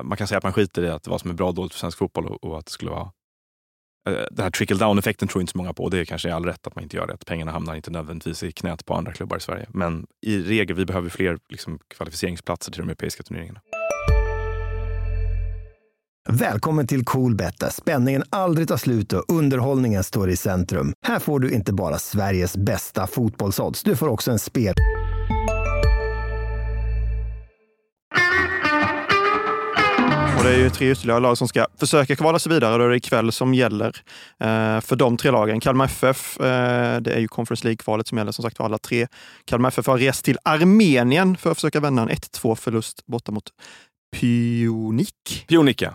Man 0.02 0.18
kan 0.18 0.26
säga 0.26 0.38
att 0.38 0.44
man 0.44 0.52
skiter 0.52 0.82
i 0.82 0.88
att 0.88 1.06
vad 1.06 1.20
som 1.20 1.30
är 1.30 1.34
bra 1.34 1.48
och 1.48 1.54
dåligt 1.54 1.72
för 1.72 1.80
svensk 1.80 1.98
fotboll 1.98 2.26
och, 2.26 2.44
och 2.44 2.58
att 2.58 2.66
det 2.66 2.72
skulle 2.72 2.90
vara 2.90 3.12
Eh, 4.08 4.24
den 4.30 4.42
här 4.42 4.50
trickle 4.50 4.76
down-effekten 4.76 5.28
tror 5.28 5.40
inte 5.40 5.52
så 5.52 5.58
många 5.58 5.72
på. 5.72 5.88
Det 5.88 5.98
är 5.98 6.04
kanske 6.04 6.28
är 6.28 6.32
all 6.32 6.44
rätt 6.44 6.66
att 6.66 6.74
man 6.74 6.84
inte 6.84 6.96
gör 6.96 7.06
det. 7.06 7.14
Att 7.14 7.26
pengarna 7.26 7.52
hamnar 7.52 7.74
inte 7.74 7.90
nödvändigtvis 7.90 8.42
i 8.42 8.52
knät 8.52 8.84
på 8.84 8.94
andra 8.94 9.12
klubbar 9.12 9.36
i 9.36 9.40
Sverige. 9.40 9.66
Men 9.68 10.06
i 10.26 10.38
regel, 10.38 10.76
vi 10.76 10.86
behöver 10.86 11.08
fler 11.08 11.38
liksom, 11.48 11.78
kvalificeringsplatser 11.94 12.72
till 12.72 12.80
de 12.80 12.88
europeiska 12.88 13.22
turneringarna. 13.22 13.60
Välkommen 16.30 16.86
till 16.86 17.04
Coolbet 17.04 17.60
där 17.60 17.70
spänningen 17.70 18.22
aldrig 18.30 18.68
tar 18.68 18.76
slut 18.76 19.12
och 19.12 19.24
underhållningen 19.28 20.04
står 20.04 20.30
i 20.30 20.36
centrum. 20.36 20.92
Här 21.06 21.18
får 21.18 21.40
du 21.40 21.50
inte 21.50 21.72
bara 21.72 21.98
Sveriges 21.98 22.56
bästa 22.56 23.06
fotbollsodds, 23.06 23.82
du 23.82 23.96
får 23.96 24.08
också 24.08 24.30
en 24.30 24.38
spel... 24.38 24.74
Och 30.38 30.44
det 30.44 30.50
är 30.50 30.58
ju 30.58 30.70
tre 30.70 30.90
ytterligare 30.90 31.20
lag 31.20 31.38
som 31.38 31.48
ska 31.48 31.66
försöka 31.78 32.16
kvala 32.16 32.38
sig 32.38 32.52
vidare. 32.52 32.78
Då 32.78 32.84
är 32.84 32.88
det 32.88 32.96
ikväll 32.96 33.32
som 33.32 33.54
gäller 33.54 33.88
eh, 34.40 34.80
för 34.80 34.96
de 34.96 35.16
tre 35.16 35.30
lagen. 35.30 35.60
Kalmar 35.60 35.84
FF, 35.84 36.40
eh, 36.40 37.00
det 37.00 37.14
är 37.14 37.18
ju 37.18 37.28
Conference 37.28 37.64
League-kvalet 37.64 38.08
som 38.08 38.18
gäller 38.18 38.32
som 38.32 38.42
sagt 38.42 38.56
för 38.56 38.64
alla 38.64 38.78
tre. 38.78 39.06
Kalmar 39.44 39.68
FF 39.68 39.86
har 39.86 39.98
rest 39.98 40.24
till 40.24 40.38
Armenien 40.44 41.36
för 41.36 41.50
att 41.50 41.56
försöka 41.56 41.80
vända 41.80 42.02
en 42.02 42.08
1-2 42.08 42.54
förlust 42.54 43.06
borta 43.06 43.32
mot 43.32 43.44
Pionik. 44.16 45.44
Pionik, 45.48 45.82
ja. 45.82 45.94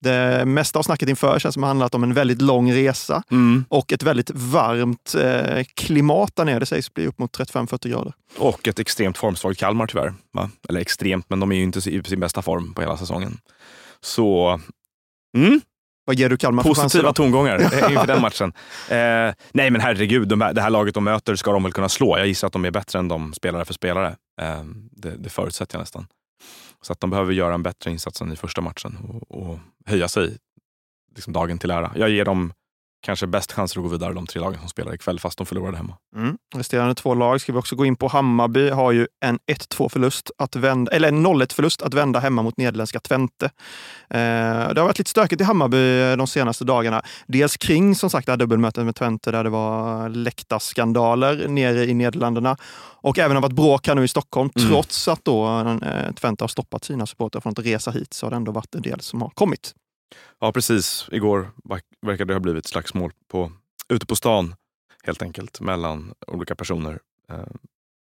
Det 0.00 0.44
mesta 0.46 0.78
av 0.78 0.82
snacket 0.82 1.08
inför 1.08 1.38
känns 1.38 1.54
som 1.54 1.62
har 1.62 1.68
handlat 1.68 1.94
om 1.94 2.02
en 2.02 2.14
väldigt 2.14 2.42
lång 2.42 2.72
resa 2.72 3.22
mm. 3.30 3.64
och 3.68 3.92
ett 3.92 4.02
väldigt 4.02 4.30
varmt 4.30 5.14
eh, 5.14 5.64
klimat 5.74 6.36
där 6.36 6.44
nere. 6.44 6.58
Det 6.58 6.66
sägs 6.66 6.94
bli 6.94 7.06
upp 7.06 7.18
mot 7.18 7.38
35-40 7.38 7.88
grader. 7.88 8.12
Och 8.38 8.68
ett 8.68 8.78
extremt 8.78 9.18
formsvagt 9.18 9.60
Kalmar 9.60 9.86
tyvärr. 9.86 10.14
Va? 10.32 10.50
Eller 10.68 10.80
extremt, 10.80 11.30
men 11.30 11.40
de 11.40 11.52
är 11.52 11.56
ju 11.56 11.62
inte 11.62 11.90
i 11.90 12.02
sin 12.02 12.20
bästa 12.20 12.42
form 12.42 12.74
på 12.74 12.80
hela 12.80 12.96
säsongen. 12.96 13.38
Så... 14.00 14.60
Mm. 15.36 15.60
Vad 16.04 16.16
ger 16.16 16.28
du 16.28 16.36
Kalmar 16.36 16.62
för 16.62 16.70
Positiva 16.70 17.12
tongångar 17.12 17.62
inför 17.90 18.06
den 18.06 18.22
matchen. 18.22 18.52
Eh, 18.88 19.34
nej 19.52 19.70
men 19.70 19.80
herregud, 19.80 20.28
de, 20.28 20.38
det 20.38 20.60
här 20.60 20.70
laget 20.70 20.94
de 20.94 21.04
möter 21.04 21.36
ska 21.36 21.52
de 21.52 21.62
väl 21.62 21.72
kunna 21.72 21.88
slå. 21.88 22.18
Jag 22.18 22.26
gissar 22.26 22.46
att 22.46 22.52
de 22.52 22.64
är 22.64 22.70
bättre 22.70 22.98
än 22.98 23.08
de 23.08 23.34
spelare 23.34 23.64
för 23.64 23.74
spelare. 23.74 24.16
Eh, 24.40 24.62
det, 24.92 25.16
det 25.16 25.28
förutsätter 25.28 25.76
jag 25.76 25.80
nästan. 25.80 26.06
Så 26.82 26.92
att 26.92 27.00
de 27.00 27.10
behöver 27.10 27.32
göra 27.32 27.54
en 27.54 27.62
bättre 27.62 27.90
insats 27.90 28.20
än 28.20 28.32
i 28.32 28.36
första 28.36 28.60
matchen 28.60 28.96
och, 28.96 29.30
och 29.30 29.58
höja 29.86 30.08
sig 30.08 30.36
liksom 31.14 31.32
dagen 31.32 31.58
till 31.58 31.70
ära. 31.70 31.92
Jag 31.96 32.10
ger 32.10 32.24
dem 32.24 32.52
kanske 33.00 33.26
bäst 33.26 33.52
chanser 33.52 33.80
att 33.80 33.84
gå 33.84 33.90
vidare, 33.90 34.12
de 34.12 34.26
tre 34.26 34.40
lagen 34.40 34.60
som 34.60 34.68
spelar 34.68 34.94
ikväll, 34.94 35.20
fast 35.20 35.38
de 35.38 35.46
förlorade 35.46 35.76
hemma. 35.76 35.96
Mm. 36.16 36.38
Resterande 36.54 36.94
två 36.94 37.14
lag 37.14 37.40
ska 37.40 37.52
vi 37.52 37.58
också 37.58 37.76
gå 37.76 37.84
in 37.86 37.96
på. 37.96 38.08
Hammarby 38.08 38.70
har 38.70 38.92
ju 38.92 39.06
en 39.24 39.38
1-2 39.52 39.88
förlust 39.88 40.30
att 40.38 40.56
vända, 40.56 40.92
eller 40.92 41.08
en 41.08 41.26
0-1 41.26 41.54
förlust 41.54 41.82
att 41.82 41.94
vända 41.94 42.20
hemma 42.20 42.42
mot 42.42 42.56
nederländska 42.56 43.00
Twente. 43.00 43.46
Eh, 44.10 44.18
det 44.74 44.74
har 44.76 44.84
varit 44.84 44.98
lite 44.98 45.10
stökigt 45.10 45.40
i 45.40 45.44
Hammarby 45.44 46.16
de 46.16 46.26
senaste 46.26 46.64
dagarna. 46.64 47.02
Dels 47.26 47.56
kring 47.56 47.94
som 47.94 48.10
sagt 48.10 48.26
det 48.26 48.32
här 48.32 48.36
dubbelmötet 48.36 48.84
med 48.84 48.94
Twente 48.94 49.30
där 49.30 49.44
det 49.44 49.50
var 49.50 50.08
läktarskandaler 50.08 51.48
nere 51.48 51.84
i 51.84 51.94
Nederländerna 51.94 52.56
och 53.00 53.18
även 53.18 53.36
har 53.36 53.42
varit 53.42 53.52
bråk 53.52 53.88
här 53.88 53.94
nu 53.94 54.04
i 54.04 54.08
Stockholm. 54.08 54.50
Mm. 54.56 54.68
Trots 54.68 55.08
att 55.08 55.24
då 55.24 55.60
eh, 55.82 56.12
Twente 56.12 56.44
har 56.44 56.48
stoppat 56.48 56.84
sina 56.84 57.06
supportrar 57.06 57.40
från 57.40 57.50
att 57.50 57.66
resa 57.66 57.90
hit 57.90 58.14
så 58.14 58.26
har 58.26 58.30
det 58.30 58.36
ändå 58.36 58.52
varit 58.52 58.74
en 58.74 58.82
del 58.82 59.00
som 59.00 59.22
har 59.22 59.30
kommit. 59.30 59.74
Ja, 60.40 60.52
precis. 60.52 61.08
Igår 61.12 61.50
verkade 62.02 62.24
det 62.24 62.34
ha 62.34 62.40
blivit 62.40 62.66
slagsmål 62.66 63.12
på, 63.28 63.52
ute 63.88 64.06
på 64.06 64.16
stan 64.16 64.54
helt 65.04 65.22
enkelt 65.22 65.60
mellan 65.60 66.14
olika 66.26 66.54
personer. 66.54 67.00
Eh, 67.30 67.54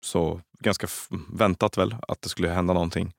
så 0.04 0.40
ganska 0.58 0.86
väntat 1.28 1.78
väl 1.78 1.96
att 2.08 2.22
det 2.22 2.28
skulle 2.28 2.48
hända 2.48 2.74
någonting. 2.74 3.12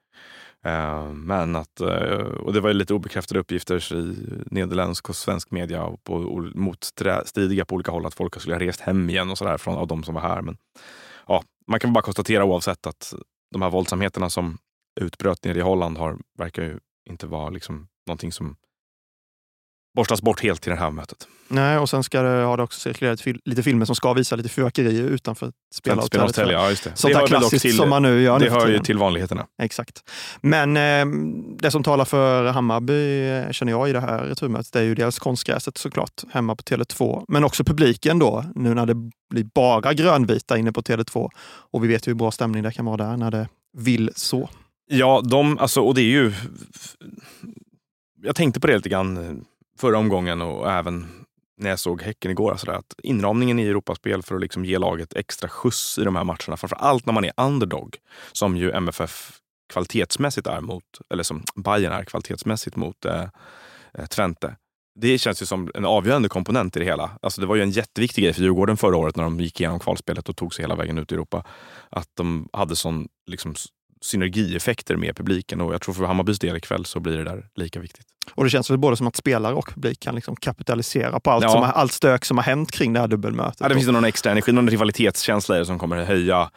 Eh, 0.65 1.05
men 1.13 1.55
att, 1.55 1.81
eh, 1.81 2.17
och 2.17 2.53
det 2.53 2.59
var 2.59 2.73
lite 2.73 2.93
obekräftade 2.93 3.39
uppgifter 3.39 3.93
i 3.93 4.15
nederländsk 4.45 5.09
och 5.09 5.15
svensk 5.15 5.51
media 5.51 5.83
och 5.83 6.03
på, 6.03 6.19
motstridiga 6.55 7.65
på 7.65 7.75
olika 7.75 7.91
håll 7.91 8.05
att 8.05 8.13
folk 8.13 8.39
skulle 8.39 8.55
ha 8.55 8.59
rest 8.59 8.81
hem 8.81 9.09
igen 9.09 9.31
och 9.31 9.37
sådär 9.37 9.57
från 9.57 9.75
av 9.75 9.87
de 9.87 10.03
som 10.03 10.15
var 10.15 10.21
här. 10.21 10.41
Men 10.41 10.57
ja, 11.27 11.43
man 11.67 11.79
kan 11.79 11.93
bara 11.93 12.01
konstatera 12.01 12.45
oavsett 12.45 12.87
att 12.87 13.13
de 13.51 13.61
här 13.61 13.69
våldsamheterna 13.69 14.29
som 14.29 14.57
utbröt 15.01 15.45
nere 15.45 15.57
i 15.57 15.61
Holland 15.61 15.97
har, 15.97 16.17
verkar 16.37 16.63
ju 16.63 16.79
inte 17.09 17.27
vara 17.27 17.49
liksom 17.49 17.87
någonting 18.07 18.31
som 18.31 18.55
borstas 19.95 20.21
bort 20.21 20.43
helt 20.43 20.67
i 20.67 20.69
det 20.69 20.75
här 20.75 20.91
mötet. 20.91 21.27
Nej, 21.47 21.77
och 21.77 21.89
sen 21.89 22.03
ska 22.03 22.21
det, 22.21 22.43
har 22.43 22.57
det 22.57 22.63
också 22.63 22.79
cirkulerat 22.79 23.21
fil 23.21 23.39
lite 23.45 23.63
filmer 23.63 23.85
som 23.85 23.95
ska 23.95 24.13
visa 24.13 24.35
lite 24.35 24.49
fyrverkerier 24.49 25.03
utanför 25.03 25.51
spelhotellet. 25.73 26.37
Ja, 26.37 26.69
just 26.69 26.83
det. 26.83 26.91
Sånt 26.95 27.13
det 27.13 27.19
där 27.19 27.27
klassiskt 27.27 27.61
till, 27.61 27.77
som 27.77 27.89
man 27.89 28.03
nu 28.03 28.21
gör 28.21 28.39
Det 28.39 28.49
hör 28.49 28.67
ju 28.67 28.79
till 28.79 28.97
vanligheterna. 28.97 29.45
Exakt. 29.61 30.03
Men 30.41 30.77
eh, 30.77 31.05
det 31.59 31.71
som 31.71 31.83
talar 31.83 32.05
för 32.05 32.45
Hammarby, 32.45 33.29
eh, 33.29 33.51
känner 33.51 33.71
jag, 33.71 33.89
i 33.89 33.93
det 33.93 33.99
här 33.99 34.23
returmötet, 34.23 34.73
det 34.73 34.79
är 34.79 34.83
ju 34.83 34.95
dels 34.95 35.19
konstgräset 35.19 35.77
såklart, 35.77 36.23
hemma 36.31 36.55
på 36.55 36.63
Tele2, 36.63 37.25
men 37.27 37.43
också 37.43 37.63
publiken 37.63 38.19
då, 38.19 38.45
nu 38.55 38.73
när 38.73 38.85
det 38.85 38.95
blir 39.29 39.43
bara 39.43 39.93
grönvita 39.93 40.57
inne 40.57 40.71
på 40.71 40.81
Tele2. 40.81 41.29
Och 41.71 41.83
vi 41.83 41.87
vet 41.87 42.07
ju 42.07 42.09
hur 42.09 42.15
bra 42.15 42.31
stämning 42.31 42.63
det 42.63 42.71
kan 42.71 42.85
vara 42.85 42.97
där 42.97 43.17
när 43.17 43.31
det 43.31 43.47
vill 43.77 44.11
så. 44.15 44.49
Ja, 44.89 45.21
de, 45.23 45.57
alltså, 45.57 45.81
och 45.81 45.95
det 45.95 46.01
är 46.01 46.11
ju... 46.11 46.33
Jag 48.23 48.35
tänkte 48.35 48.59
på 48.59 48.67
det 48.67 48.75
lite 48.75 48.89
grann 48.89 49.45
förra 49.81 49.97
omgången 49.97 50.41
och 50.41 50.71
även 50.71 51.07
när 51.57 51.69
jag 51.69 51.79
såg 51.79 52.01
Häcken 52.01 52.31
igår. 52.31 52.51
Alltså 52.51 52.71
att 52.71 52.95
inramningen 53.03 53.59
i 53.59 53.67
Europaspel 53.67 54.23
för 54.23 54.35
att 54.35 54.41
liksom 54.41 54.65
ge 54.65 54.77
laget 54.77 55.13
extra 55.13 55.49
skjuts 55.49 55.99
i 55.99 56.03
de 56.03 56.15
här 56.15 56.23
matcherna. 56.23 56.57
Framför 56.57 56.75
allt 56.75 57.05
när 57.05 57.13
man 57.13 57.25
är 57.25 57.31
underdog, 57.37 57.97
som 58.31 58.57
ju 58.57 58.71
MFF 58.71 59.37
kvalitetsmässigt 59.73 60.47
är 60.47 60.61
mot, 60.61 60.83
eller 61.09 61.23
som 61.23 61.43
Bayern 61.55 61.93
är 61.93 62.03
kvalitetsmässigt 62.03 62.75
mot 62.75 63.05
eh, 63.05 63.25
eh, 63.93 64.05
Twente. 64.05 64.55
Det 64.99 65.17
känns 65.17 65.41
ju 65.41 65.45
som 65.45 65.71
en 65.75 65.85
avgörande 65.85 66.29
komponent 66.29 66.75
i 66.75 66.79
det 66.79 66.85
hela. 66.85 67.11
Alltså 67.21 67.41
det 67.41 67.47
var 67.47 67.55
ju 67.55 67.61
en 67.61 67.71
jätteviktig 67.71 68.23
grej 68.23 68.33
för 68.33 68.41
Djurgården 68.41 68.77
förra 68.77 68.97
året 68.97 69.15
när 69.15 69.23
de 69.23 69.39
gick 69.39 69.59
igenom 69.59 69.79
kvalspelet 69.79 70.29
och 70.29 70.35
tog 70.35 70.53
sig 70.53 70.63
hela 70.63 70.75
vägen 70.75 70.97
ut 70.97 71.11
i 71.11 71.15
Europa. 71.15 71.43
Att 71.89 72.09
de 72.13 72.49
hade 72.53 72.75
sån 72.75 73.07
liksom, 73.27 73.55
synergieffekter 74.01 74.95
med 74.95 75.15
publiken 75.15 75.61
och 75.61 75.73
jag 75.73 75.81
tror 75.81 75.95
för 75.95 76.03
Hammarbys 76.03 76.39
del 76.39 76.57
ikväll 76.57 76.85
så 76.85 76.99
blir 76.99 77.17
det 77.17 77.23
där 77.23 77.47
lika 77.55 77.79
viktigt. 77.79 78.05
Och 78.33 78.43
det 78.43 78.49
känns 78.49 78.69
väl 78.69 78.77
både 78.77 78.97
som 78.97 79.07
att 79.07 79.15
spelare 79.15 79.53
och 79.53 79.73
publik 79.73 79.99
kan 79.99 80.15
liksom 80.15 80.35
kapitalisera 80.35 81.19
på 81.19 81.31
allt, 81.31 81.43
ja. 81.43 81.49
som, 81.49 81.63
allt 81.63 81.91
stök 81.91 82.25
som 82.25 82.37
har 82.37 82.43
hänt 82.43 82.71
kring 82.71 82.93
det 82.93 82.99
här 82.99 83.07
dubbelmötet. 83.07 83.57
Ja, 83.59 83.69
det 83.69 83.75
finns 83.75 83.87
någon 83.87 84.05
extra 84.05 84.31
energi, 84.31 84.51
någon 84.51 84.69
rivalitetskänsla 84.69 85.55
i 85.55 85.59
det 85.59 85.65
som 85.65 85.79
kommer 85.79 86.03
höja 86.03 86.49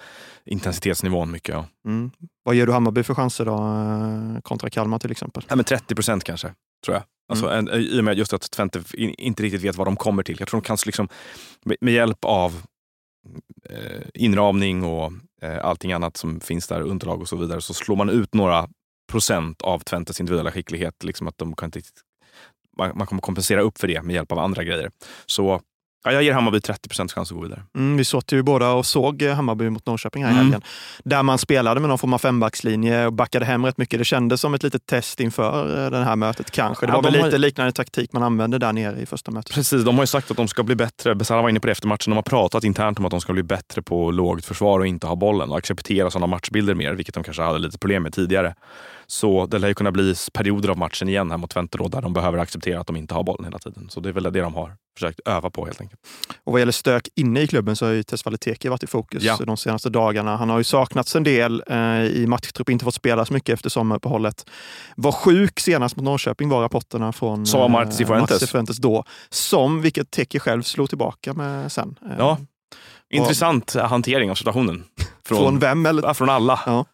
intensitetsnivån 0.44 1.30
mycket. 1.30 1.54
Ja. 1.54 1.66
Mm. 1.86 2.10
Vad 2.44 2.54
ger 2.54 2.66
du 2.66 2.72
Hammarby 2.72 3.02
för 3.02 3.14
chanser 3.14 3.44
då, 3.44 3.54
eh, 3.54 4.40
kontra 4.42 4.70
Kalmar 4.70 4.98
till 4.98 5.10
exempel? 5.10 5.44
Ja, 5.48 5.56
men 5.56 5.64
30 5.64 5.94
procent 5.94 6.24
kanske, 6.24 6.48
tror 6.84 6.94
jag. 6.94 7.02
Alltså, 7.28 7.50
mm. 7.50 7.74
en, 7.74 7.80
I 7.80 8.00
och 8.00 8.04
med 8.04 8.18
just 8.18 8.32
att 8.32 8.50
Twente 8.50 8.82
inte 8.98 9.42
riktigt 9.42 9.62
vet 9.62 9.76
vad 9.76 9.86
de 9.86 9.96
kommer 9.96 10.22
till. 10.22 10.36
Jag 10.38 10.48
tror 10.48 10.60
de 10.60 10.66
kan 10.66 10.76
liksom, 10.86 11.08
med, 11.80 11.94
hjälp 11.94 12.24
av 12.24 12.50
eh, 12.50 12.56
Eh, 13.70 14.02
inramning 14.14 14.84
och 14.84 15.12
eh, 15.42 15.64
allting 15.64 15.92
annat 15.92 16.16
som 16.16 16.40
finns 16.40 16.68
där, 16.68 16.80
underlag 16.80 17.20
och 17.20 17.28
så 17.28 17.36
vidare, 17.36 17.60
så 17.60 17.74
slår 17.74 17.96
man 17.96 18.10
ut 18.10 18.34
några 18.34 18.68
procent 19.12 19.62
av 19.62 19.78
Twentes 19.78 20.20
individuella 20.20 20.52
skicklighet. 20.52 21.04
Liksom 21.04 21.28
att 21.28 21.38
de 21.38 21.56
kan 21.56 21.66
inte, 21.66 21.80
man, 22.78 22.92
man 22.94 23.06
kommer 23.06 23.22
kompensera 23.22 23.60
upp 23.60 23.78
för 23.78 23.88
det 23.88 24.02
med 24.02 24.14
hjälp 24.14 24.32
av 24.32 24.38
andra 24.38 24.64
grejer. 24.64 24.90
Så 25.26 25.60
Ja, 26.04 26.12
jag 26.12 26.23
ger 26.23 26.32
Hammarby 26.32 26.61
30 26.61 26.88
chans 26.94 27.16
att 27.16 27.28
gå 27.37 27.40
vidare. 27.42 27.62
Mm, 27.76 27.96
vi 27.96 28.04
satt 28.04 28.32
ju 28.32 28.42
båda 28.42 28.70
och 28.73 28.87
såg 28.87 29.23
Hammarby 29.23 29.70
mot 29.70 29.87
Norrköping 29.87 30.23
här 30.25 30.30
i 30.30 30.32
Mm. 30.32 30.44
helgen. 30.44 30.62
Där 31.04 31.23
man 31.23 31.38
spelade 31.38 31.80
med 31.80 31.88
någon 31.88 31.99
form 31.99 32.12
av 32.14 32.18
fembackslinje 32.18 33.06
och 33.06 33.12
backade 33.12 33.44
hem 33.44 33.64
rätt 33.66 33.78
mycket. 33.78 33.99
Det 33.99 34.04
kändes 34.04 34.40
som 34.40 34.54
ett 34.54 34.62
litet 34.62 34.87
test 34.87 35.20
inför 35.20 35.84
eh, 35.84 35.90
det 35.90 36.04
här 36.04 36.16
mötet 36.16 36.50
kanske. 36.50 36.87
Det 36.87 36.90
Ja, 36.90 36.96
var 36.96 37.02
väl 37.02 37.12
de 37.12 37.18
har 37.18 37.26
lite 37.26 37.38
liknande 37.38 37.73
taktik 37.73 38.12
man 38.12 38.23
använde 38.23 38.58
där 38.58 38.73
nere 38.73 39.00
i 39.00 39.06
första 39.06 39.30
mötet. 39.30 39.54
Precis, 39.54 39.84
de 39.84 39.94
har 39.94 40.02
ju 40.02 40.06
sagt 40.06 40.30
att 40.30 40.37
de 40.37 40.49
ska 40.49 40.62
bli 40.62 40.75
bättre. 40.76 41.14
Besara 41.14 41.42
var 41.42 41.49
inne 41.49 41.61
på 41.61 41.66
det 41.66 41.73
efter 41.73 41.87
matchen. 41.88 42.11
De 42.11 42.14
har 42.16 42.23
pratat 42.23 42.64
internt 42.64 42.99
om 42.99 43.04
att 43.04 43.11
de 43.11 43.20
ska 43.20 43.32
bli 43.32 43.42
bättre 43.42 43.82
på 43.82 44.11
lågt 44.11 44.44
försvar 44.44 44.80
och 44.80 44.87
inte 44.87 45.06
ha 45.06 45.14
bollen 45.16 45.50
och 45.50 45.58
acceptera 45.58 46.11
sådana 46.11 46.26
matchbilder 46.26 46.75
mer, 46.75 46.92
vilket 46.92 47.14
de 47.14 47.25
kanske 47.25 47.42
hade 47.42 47.58
lite 47.58 47.78
problem 47.78 48.02
med 48.02 48.12
tidigare. 48.12 48.54
Så 49.06 49.46
det 49.46 49.58
lär 49.58 49.68
ju 49.68 49.75
kunna 49.75 49.92
bli 49.92 50.14
perioder 50.32 50.68
av 50.68 50.78
matchen 50.78 51.08
igen 51.08 51.30
här 51.30 51.38
mot 51.38 51.50
Twente 51.50 51.78
där 51.78 52.00
de 52.02 52.12
behöver 52.12 52.38
acceptera 52.38 52.80
att 52.80 52.87
de 52.87 52.96
inte 52.96 53.14
har 53.14 53.23
bollen 53.23 53.44
hela 53.44 53.58
tiden. 53.58 53.87
Så 53.90 54.00
det 54.00 54.08
är 54.08 54.12
väl 54.12 54.23
det 54.23 54.40
de 54.40 54.54
har 54.54 54.76
försökt 54.99 55.20
öva 55.25 55.50
på 55.50 55.64
helt 55.66 55.80
enkelt. 55.80 56.00
Och 56.44 56.52
vad 56.52 56.61
gäller 56.61 56.73
stök 56.73 57.08
inne 57.16 57.40
i 57.40 57.46
klubben 57.46 57.76
så 57.76 57.87
har 57.87 57.92
ju 57.92 58.02
Tesfaye 58.02 58.37
Teki 58.37 58.68
varit 58.68 58.82
i 58.82 58.87
fokus 58.87 59.23
Ja. 59.23 59.37
de 59.46 59.56
senaste 59.56 59.90
dagarna. 59.90 60.37
Han 60.37 60.50
har 60.50 60.58
ju 60.58 60.64
saknats 60.64 61.16
en 61.16 61.23
del 61.25 61.62
eh, 61.66 62.04
i 62.04 62.26
matchtrupp, 62.28 62.68
inte 62.68 62.84
fått 62.84 62.94
spela 62.94 63.25
så 63.25 63.32
mycket 63.34 63.52
efter 63.54 63.70
sommaruppehållet. 63.70 64.46
Var 64.96 65.12
sjuk 65.12 65.61
senast 65.61 65.96
mot 65.96 66.04
Norrköping 66.04 66.49
var 66.49 66.61
rapporterna 66.62 67.12
från 67.12 67.46
Sa 67.46 67.58
Cifuentes. 67.90 68.20
Martin 68.30 68.38
Cifuentes 68.38 68.76
då. 68.76 69.04
Som, 69.30 69.82
vilket 69.82 70.11
Teki 70.11 70.38
själv 70.38 70.62
slog 70.62 70.88
tillbaka 70.88 71.32
med 71.32 71.73
sen. 71.73 71.99
Eh, 72.11 72.14
Ja, 72.18 72.38
Intressant 73.11 73.75
hantering 73.75 74.30
av 74.30 74.34
situationen. 74.34 74.84
Från, 75.26 75.38
Från, 75.38 75.58
vem? 75.58 75.87
Eller? 75.87 76.14
från 76.14 76.28
alla. 76.30 76.61
Ja. 76.66 76.84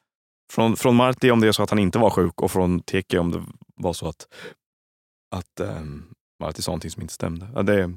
Från, 0.51 0.77
från 0.77 0.97
Marti 0.97 1.31
om 1.31 1.41
det 1.41 1.49
är 1.49 1.53
så 1.53 1.63
att 1.63 1.71
han 1.71 1.79
inte 1.79 1.99
var 1.99 2.11
sjuk 2.11 2.43
och 2.43 2.51
från 2.51 2.81
Teke 2.81 3.19
om 3.19 3.33
det 3.33 3.43
var 3.77 3.93
så 3.93 4.09
att, 4.09 4.27
att 5.37 5.61
um, 5.69 6.05
Marti 6.43 6.63
sa 6.63 6.71
någonting 6.71 6.91
som 6.91 7.03
inte 7.03 7.15
stämde. 7.15 7.49
Ja, 7.55 7.63
det 7.63 7.83
är 7.83 7.95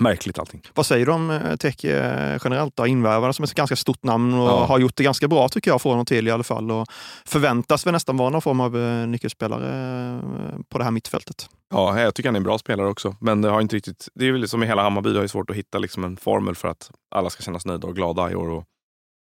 märkligt 0.00 0.38
allting. 0.38 0.62
Vad 0.74 0.86
säger 0.86 1.06
du 1.06 1.12
om 1.12 1.30
eh, 1.30 1.56
Teki 1.56 1.90
eh, 1.90 2.38
generellt? 2.44 2.76
Då? 2.76 2.86
Invärvad 2.86 3.36
som 3.36 3.42
ett 3.44 3.54
ganska 3.54 3.76
stort 3.76 4.02
namn 4.04 4.34
och 4.34 4.48
Ja. 4.48 4.64
har 4.64 4.78
gjort 4.78 4.96
det 4.96 5.04
ganska 5.04 5.28
bra 5.28 5.48
tycker 5.48 5.70
jag 5.70 5.82
från 5.82 5.98
och 5.98 6.06
till 6.06 6.28
i 6.28 6.30
alla 6.30 6.44
fall. 6.44 6.70
Och 6.70 6.86
förväntas 7.24 7.86
väl 7.86 7.92
nästan 7.92 8.16
vara 8.16 8.30
någon 8.30 8.42
form 8.42 8.60
av 8.60 8.76
eh, 8.78 9.06
nyckelspelare 9.06 10.22
på 10.68 10.78
det 10.78 10.84
här 10.84 10.90
mittfältet. 10.90 11.48
Ja, 11.70 12.00
jag 12.00 12.14
tycker 12.14 12.28
han 12.28 12.36
är 12.36 12.40
en 12.40 12.44
bra 12.44 12.58
spelare 12.58 12.88
också. 12.88 13.16
Men 13.20 13.42
det 13.42 13.48
har 13.50 13.60
inte 13.60 13.76
riktigt, 13.76 14.08
det 14.14 14.26
är 14.26 14.32
väl 14.32 14.48
som 14.48 14.62
i 14.62 14.66
hela 14.66 14.82
Hammarby, 14.82 15.12
det 15.12 15.20
ju 15.22 15.28
svårt 15.28 15.50
att 15.50 15.56
hitta 15.56 15.78
liksom 15.78 16.04
en 16.04 16.16
formel 16.16 16.54
för 16.54 16.68
att 16.68 16.90
alla 17.14 17.30
ska 17.30 17.42
kännas 17.42 17.66
nöjda 17.66 17.86
och 17.88 17.94
glada 17.94 18.30
i 18.30 18.34
år. 18.34 18.48
Och 18.48 18.64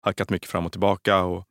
hackat 0.05 0.29
mycket 0.29 0.49
fram 0.49 0.65
och 0.65 0.71
tillbaka. 0.71 1.23
Och 1.23 1.43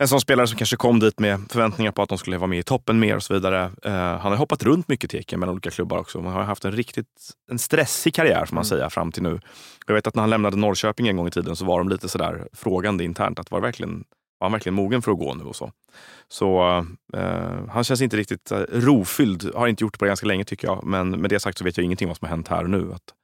en 0.00 0.08
sån 0.08 0.20
spelare 0.20 0.46
som 0.46 0.58
kanske 0.58 0.76
kom 0.76 1.00
dit 1.00 1.18
med 1.18 1.40
förväntningar 1.50 1.92
på 1.92 2.02
att 2.02 2.08
de 2.08 2.18
skulle 2.18 2.38
vara 2.38 2.46
med 2.48 2.58
i 2.58 2.62
toppen 2.62 3.00
mer 3.00 3.16
och 3.16 3.22
så 3.22 3.34
vidare. 3.34 3.70
Eh, 3.82 3.92
han 3.92 4.32
har 4.32 4.36
hoppat 4.36 4.62
runt 4.62 4.88
mycket 4.88 5.10
Teke 5.10 5.36
mellan 5.36 5.52
olika 5.52 5.70
klubbar 5.70 5.98
också. 5.98 6.20
Man 6.20 6.32
har 6.32 6.42
haft 6.42 6.64
en 6.64 6.72
riktigt 6.72 7.06
en 7.50 7.58
stressig 7.58 8.14
karriär 8.14 8.46
får 8.46 8.54
man 8.54 8.64
Mm. 8.64 8.68
säga 8.68 8.90
fram 8.90 9.12
till 9.12 9.22
nu. 9.22 9.40
Jag 9.86 9.94
vet 9.94 10.06
att 10.06 10.14
när 10.14 10.22
han 10.22 10.30
lämnade 10.30 10.56
Norrköping 10.56 11.08
en 11.08 11.16
gång 11.16 11.28
i 11.28 11.30
tiden 11.30 11.56
så 11.56 11.64
var 11.64 11.78
de 11.78 11.88
lite 11.88 12.08
sådär 12.08 12.48
frågande 12.52 13.04
internt. 13.04 13.38
Att 13.38 13.50
var, 13.50 13.60
det 13.60 13.66
verkligen, 13.66 14.04
var 14.38 14.44
han 14.44 14.52
verkligen 14.52 14.74
mogen 14.74 15.02
för 15.02 15.12
att 15.12 15.18
gå 15.18 15.34
nu 15.34 15.44
och 15.44 15.56
så. 15.56 15.72
Så 16.28 16.78
eh, 17.16 17.68
han 17.68 17.84
känns 17.84 18.00
inte 18.00 18.16
riktigt 18.16 18.50
eh, 18.52 18.58
rofylld. 18.72 19.54
Har 19.54 19.66
inte 19.68 19.84
gjort 19.84 19.92
det 19.92 19.98
på 19.98 20.06
ganska 20.06 20.26
länge 20.26 20.44
tycker 20.44 20.68
jag. 20.68 20.84
Men 20.84 21.10
med 21.10 21.30
det 21.30 21.40
sagt 21.40 21.58
så 21.58 21.64
vet 21.64 21.76
jag 21.76 21.84
ingenting 21.84 22.08
vad 22.08 22.16
som 22.16 22.28
har 22.28 22.36
hänt 22.36 22.48
här 22.48 22.62
och 22.64 22.70
nu. 22.70 22.92
Att, 22.92 23.14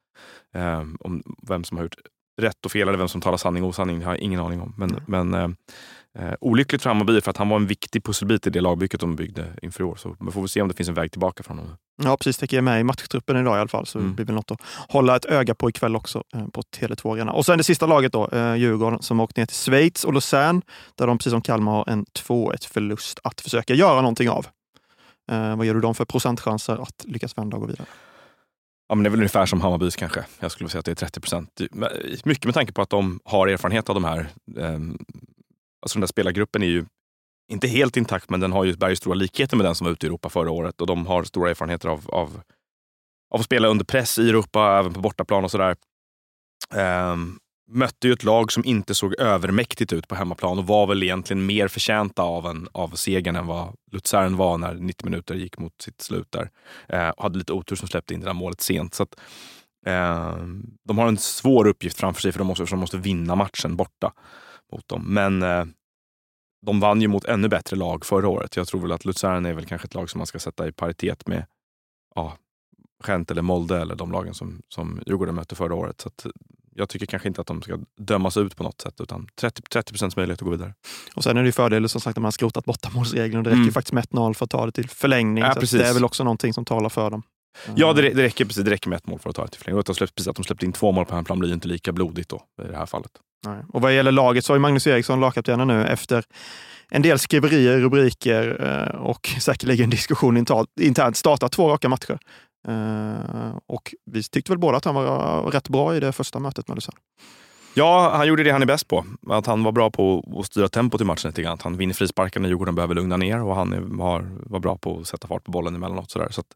eh, 0.54 0.84
om 1.00 1.22
vem 1.48 1.64
som 1.64 1.76
har 1.76 1.84
gjort 1.84 1.96
rätt 2.40 2.64
och 2.64 2.72
fel 2.72 2.88
eller 2.88 2.98
vem 2.98 3.08
som 3.08 3.20
talar 3.20 3.36
sanning 3.36 3.62
och 3.62 3.68
osanning 3.68 4.02
har 4.04 4.12
jag 4.12 4.20
ingen 4.20 4.40
aning 4.40 4.60
om. 4.60 4.74
Men, 4.76 5.00
men 5.06 5.56
eh, 6.18 6.32
olyckligt 6.40 6.82
för 6.82 6.90
Hammarby 6.90 7.20
för 7.20 7.30
att 7.30 7.36
han 7.36 7.48
var 7.48 7.56
en 7.56 7.66
viktig 7.66 8.04
pusselbit 8.04 8.46
i 8.46 8.50
det 8.50 8.60
lagbygget 8.60 9.00
de 9.00 9.16
byggde 9.16 9.52
inför 9.62 9.80
i 9.80 9.84
år. 9.84 9.96
Så 9.96 10.16
vi 10.20 10.30
får 10.32 10.40
väl 10.40 10.48
se 10.48 10.62
om 10.62 10.68
det 10.68 10.74
finns 10.74 10.88
en 10.88 10.94
väg 10.94 11.10
tillbaka 11.10 11.42
från 11.42 11.58
honom. 11.58 11.76
Ja, 12.02 12.16
precis. 12.16 12.38
Teki 12.38 12.56
är 12.56 12.60
med 12.62 12.80
i 12.80 12.84
matchtruppen 12.84 13.36
idag 13.36 13.56
i 13.56 13.60
alla 13.60 13.68
fall, 13.68 13.86
så 13.86 13.98
Mm. 13.98 14.10
det 14.10 14.14
blir 14.16 14.26
väl 14.26 14.34
något 14.34 14.50
att 14.50 14.60
hålla 14.88 15.16
ett 15.16 15.24
öga 15.24 15.54
på 15.54 15.68
ikväll 15.68 15.96
också 15.96 16.22
eh, 16.34 16.46
på 16.46 16.62
Tele2 16.62 17.12
Arena. 17.14 17.32
Och 17.32 17.46
sen 17.46 17.58
det 17.58 17.64
sista 17.64 17.86
laget 17.86 18.12
då, 18.12 18.28
eh, 18.28 18.54
Djurgården 18.56 19.02
som 19.02 19.20
åkt 19.20 19.36
ner 19.36 19.46
till 19.46 19.56
Schweiz 19.56 20.04
och 20.04 20.12
Lausanne, 20.12 20.60
där 20.94 21.06
de 21.06 21.18
precis 21.18 21.30
som 21.30 21.42
Kalmar 21.42 21.72
har 21.72 21.84
en 21.88 22.04
2-1 22.04 22.64
förlust 22.66 23.20
att 23.24 23.40
försöka 23.40 23.74
göra 23.74 24.00
någonting 24.00 24.30
av. 24.30 24.46
Eh, 25.32 25.56
vad 25.56 25.66
ger 25.66 25.74
du 25.74 25.80
dem 25.80 25.94
för 25.94 26.04
procentchanser 26.04 26.82
att 26.82 27.04
lyckas 27.08 27.38
vända 27.38 27.56
och 27.56 27.60
gå 27.60 27.66
vidare? 27.66 27.86
Ja, 28.88 28.94
men 28.94 29.02
det 29.02 29.08
är 29.08 29.10
väl 29.10 29.20
ungefär 29.20 29.46
som 29.46 29.60
Hammarbys 29.60 29.96
kanske. 29.96 30.24
Jag 30.40 30.50
skulle 30.50 30.70
säga 30.70 30.78
att 30.78 30.84
det 30.84 30.90
är 30.90 30.94
30 30.94 31.20
procent. 31.20 31.60
Mycket 32.24 32.44
med 32.44 32.54
tanke 32.54 32.72
på 32.72 32.82
att 32.82 32.90
de 32.90 33.20
har 33.24 33.48
erfarenhet 33.48 33.88
av 33.88 33.94
de 33.94 34.04
här. 34.04 34.18
Eh, 34.58 34.78
alltså 35.86 35.96
den 35.96 36.00
där 36.00 36.06
spelargruppen 36.06 36.62
är 36.62 36.66
ju 36.66 36.84
inte 37.48 37.68
helt 37.68 37.96
intakt, 37.96 38.30
men 38.30 38.40
den 38.40 38.52
har 38.52 38.64
ju, 38.64 38.76
bär 38.76 38.88
ju 38.88 38.96
stora 38.96 39.14
likheter 39.14 39.56
med 39.56 39.66
den 39.66 39.74
som 39.74 39.84
var 39.84 39.92
ute 39.92 40.06
i 40.06 40.08
Europa 40.08 40.28
förra 40.28 40.50
året. 40.50 40.80
Och 40.80 40.86
de 40.86 41.06
har 41.06 41.24
stora 41.24 41.50
erfarenheter 41.50 41.88
av, 41.88 42.04
av, 42.08 42.40
av 43.30 43.40
att 43.40 43.44
spela 43.44 43.68
under 43.68 43.84
press 43.84 44.18
i 44.18 44.28
Europa, 44.28 44.78
även 44.78 44.92
på 44.92 45.00
bortaplan 45.00 45.44
och 45.44 45.50
sådär. 45.50 45.76
Um, 46.74 47.38
mötte 47.68 48.06
ju 48.06 48.12
ett 48.12 48.24
lag 48.24 48.52
som 48.52 48.64
inte 48.64 48.94
såg 48.94 49.14
övermäktigt 49.14 49.92
ut 49.92 50.08
på 50.08 50.14
hemmaplan 50.14 50.58
och 50.58 50.66
var 50.66 50.86
väl 50.86 51.02
egentligen 51.02 51.46
mer 51.46 51.68
förtjänta 51.68 52.22
av, 52.22 52.46
en, 52.46 52.68
av 52.72 52.88
segern 52.88 53.36
än 53.36 53.46
vad 53.46 53.74
Luzern 53.92 54.36
var 54.36 54.58
när 54.58 54.74
90 54.74 55.04
minuter 55.04 55.34
gick 55.34 55.58
mot 55.58 55.82
sitt 55.82 56.00
slut 56.00 56.26
där. 56.30 56.50
Eh, 56.88 57.08
och 57.08 57.22
hade 57.22 57.38
lite 57.38 57.52
otur 57.52 57.76
som 57.76 57.88
släppte 57.88 58.14
in 58.14 58.20
det 58.20 58.26
där 58.26 58.34
målet 58.34 58.60
sent. 58.60 58.94
Så 58.94 59.02
att, 59.02 59.14
eh, 59.86 60.36
de 60.84 60.98
har 60.98 61.08
en 61.08 61.18
svår 61.18 61.66
uppgift 61.66 62.00
framför 62.00 62.22
sig 62.22 62.32
för 62.32 62.38
de 62.38 62.46
måste, 62.46 62.66
för 62.66 62.76
de 62.76 62.80
måste 62.80 62.98
vinna 62.98 63.34
matchen 63.34 63.76
borta 63.76 64.12
mot 64.72 64.88
dem. 64.88 65.04
Men 65.14 65.42
eh, 65.42 65.64
de 66.66 66.80
vann 66.80 67.00
ju 67.02 67.08
mot 67.08 67.24
ännu 67.24 67.48
bättre 67.48 67.76
lag 67.76 68.04
förra 68.06 68.28
året. 68.28 68.56
Jag 68.56 68.66
tror 68.66 68.80
väl 68.80 68.92
att 68.92 69.04
Luzern 69.04 69.46
är 69.46 69.52
väl 69.52 69.66
kanske 69.66 69.86
ett 69.86 69.94
lag 69.94 70.10
som 70.10 70.18
man 70.18 70.26
ska 70.26 70.38
sätta 70.38 70.68
i 70.68 70.72
paritet 70.72 71.26
med 71.26 71.46
ja, 72.14 72.36
Gent 73.06 73.30
eller 73.30 73.42
Molde 73.42 73.80
eller 73.80 73.94
de 73.94 74.12
lagen 74.12 74.34
som, 74.34 74.62
som 74.68 75.00
Djurgården 75.06 75.34
mötte 75.34 75.54
förra 75.54 75.74
året. 75.74 76.00
Så 76.00 76.10
jag 76.74 76.88
tycker 76.88 77.06
kanske 77.06 77.28
inte 77.28 77.40
att 77.40 77.46
de 77.46 77.62
ska 77.62 77.78
dömas 77.98 78.36
ut 78.36 78.56
på 78.56 78.62
något 78.62 78.80
sätt 78.80 79.00
utan 79.00 79.28
30, 79.40 79.62
30 79.62 79.92
procents 79.92 80.16
möjlighet 80.16 80.38
att 80.38 80.44
gå 80.44 80.50
vidare. 80.50 80.74
Och 81.14 81.24
sen 81.24 81.36
är 81.36 81.42
det 81.42 81.48
ju 81.48 81.52
fördelen 81.52 81.88
som 81.88 82.00
sagt 82.00 82.18
att 82.18 82.22
man 82.22 82.24
har 82.26 82.30
skrotat 82.32 82.64
bortamålsregeln 82.64 83.38
och 83.38 83.44
det 83.44 83.50
räcker 83.50 83.60
Mm. 83.60 83.72
faktiskt 83.72 83.92
med 83.92 84.04
1-0 84.04 84.34
för 84.34 84.44
att 84.44 84.50
ta 84.50 84.66
det 84.66 84.72
till 84.72 84.88
förlängning. 84.88 85.44
Ja, 85.44 85.66
så 85.66 85.76
det 85.76 85.88
är 85.88 85.94
väl 85.94 86.04
också 86.04 86.24
någonting 86.24 86.52
som 86.52 86.64
talar 86.64 86.88
för 86.88 87.10
dem. 87.10 87.22
Ja, 87.74 87.92
det, 87.92 88.02
det, 88.02 88.22
räcker, 88.22 88.44
precis, 88.44 88.64
det 88.64 88.70
räcker 88.70 88.90
med 88.90 88.96
ett 88.96 89.06
mål 89.06 89.18
för 89.18 89.30
att 89.30 89.36
ta 89.36 89.42
det 89.42 89.48
till 89.48 89.60
förlängning. 89.60 89.76
Och 89.76 89.80
att 89.80 89.86
de 89.86 89.94
släppte, 89.94 90.14
precis, 90.14 90.28
att 90.28 90.36
de 90.36 90.44
släppte 90.44 90.66
in 90.66 90.72
två 90.72 90.92
mål 90.92 91.04
på 91.04 91.14
hemmaplan 91.14 91.38
blir 91.38 91.48
ju 91.48 91.54
inte 91.54 91.68
lika 91.68 91.92
blodigt 91.92 92.28
då 92.28 92.42
i 92.62 92.66
det 92.66 92.76
här 92.76 92.86
fallet. 92.86 93.10
Nej. 93.46 93.64
Och 93.72 93.80
vad 93.80 93.94
gäller 93.94 94.12
laget 94.12 94.44
så 94.44 94.52
har 94.52 94.56
ju 94.56 94.60
Magnus 94.60 94.86
Eriksson, 94.86 95.20
lagkaptenen 95.20 95.68
nu, 95.68 95.86
efter 95.86 96.24
en 96.90 97.02
del 97.02 97.18
skriverier, 97.18 97.78
rubriker 97.78 98.56
eh, 98.60 99.00
och 99.00 99.28
säkerligen 99.40 99.90
diskussion 99.90 100.36
internt, 100.80 101.16
startat 101.16 101.52
två 101.52 101.68
raka 101.68 101.88
matcher. 101.88 102.18
Eh, 102.68 103.56
och 103.66 103.94
vi 104.10 104.22
tyckte 104.22 104.52
väl 104.52 104.58
båda 104.58 104.76
att 104.76 104.84
han 104.84 104.94
var 104.94 105.42
rätt 105.50 105.68
bra 105.68 105.96
i 105.96 106.00
det 106.00 106.12
första 106.12 106.38
mötet 106.38 106.68
med 106.68 106.76
Lausanne. 106.76 106.98
Ja, 107.74 108.12
han 108.16 108.26
gjorde 108.26 108.42
det 108.42 108.50
han 108.50 108.62
är 108.62 108.66
bäst 108.66 108.88
på. 108.88 109.04
Att 109.30 109.46
han 109.46 109.62
var 109.62 109.72
bra 109.72 109.90
på 109.90 110.24
att 110.40 110.46
styra 110.46 110.68
tempot 110.68 111.00
i 111.00 111.04
matchen 111.04 111.28
lite 111.28 111.42
grann. 111.42 111.52
Att 111.52 111.62
han 111.62 111.76
vinner 111.76 111.94
frisparkar 111.94 112.40
när 112.40 112.48
Djurgården 112.48 112.74
behöver 112.74 112.94
lugna 112.94 113.16
ner 113.16 113.42
och 113.42 113.56
han 113.56 113.72
är, 113.72 113.80
var, 113.80 114.26
var 114.46 114.60
bra 114.60 114.76
på 114.76 115.00
att 115.00 115.06
sätta 115.06 115.28
fart 115.28 115.44
på 115.44 115.50
bollen 115.50 115.74
emellanåt. 115.74 116.10
Sådär. 116.10 116.28
Så 116.30 116.40
att, 116.40 116.54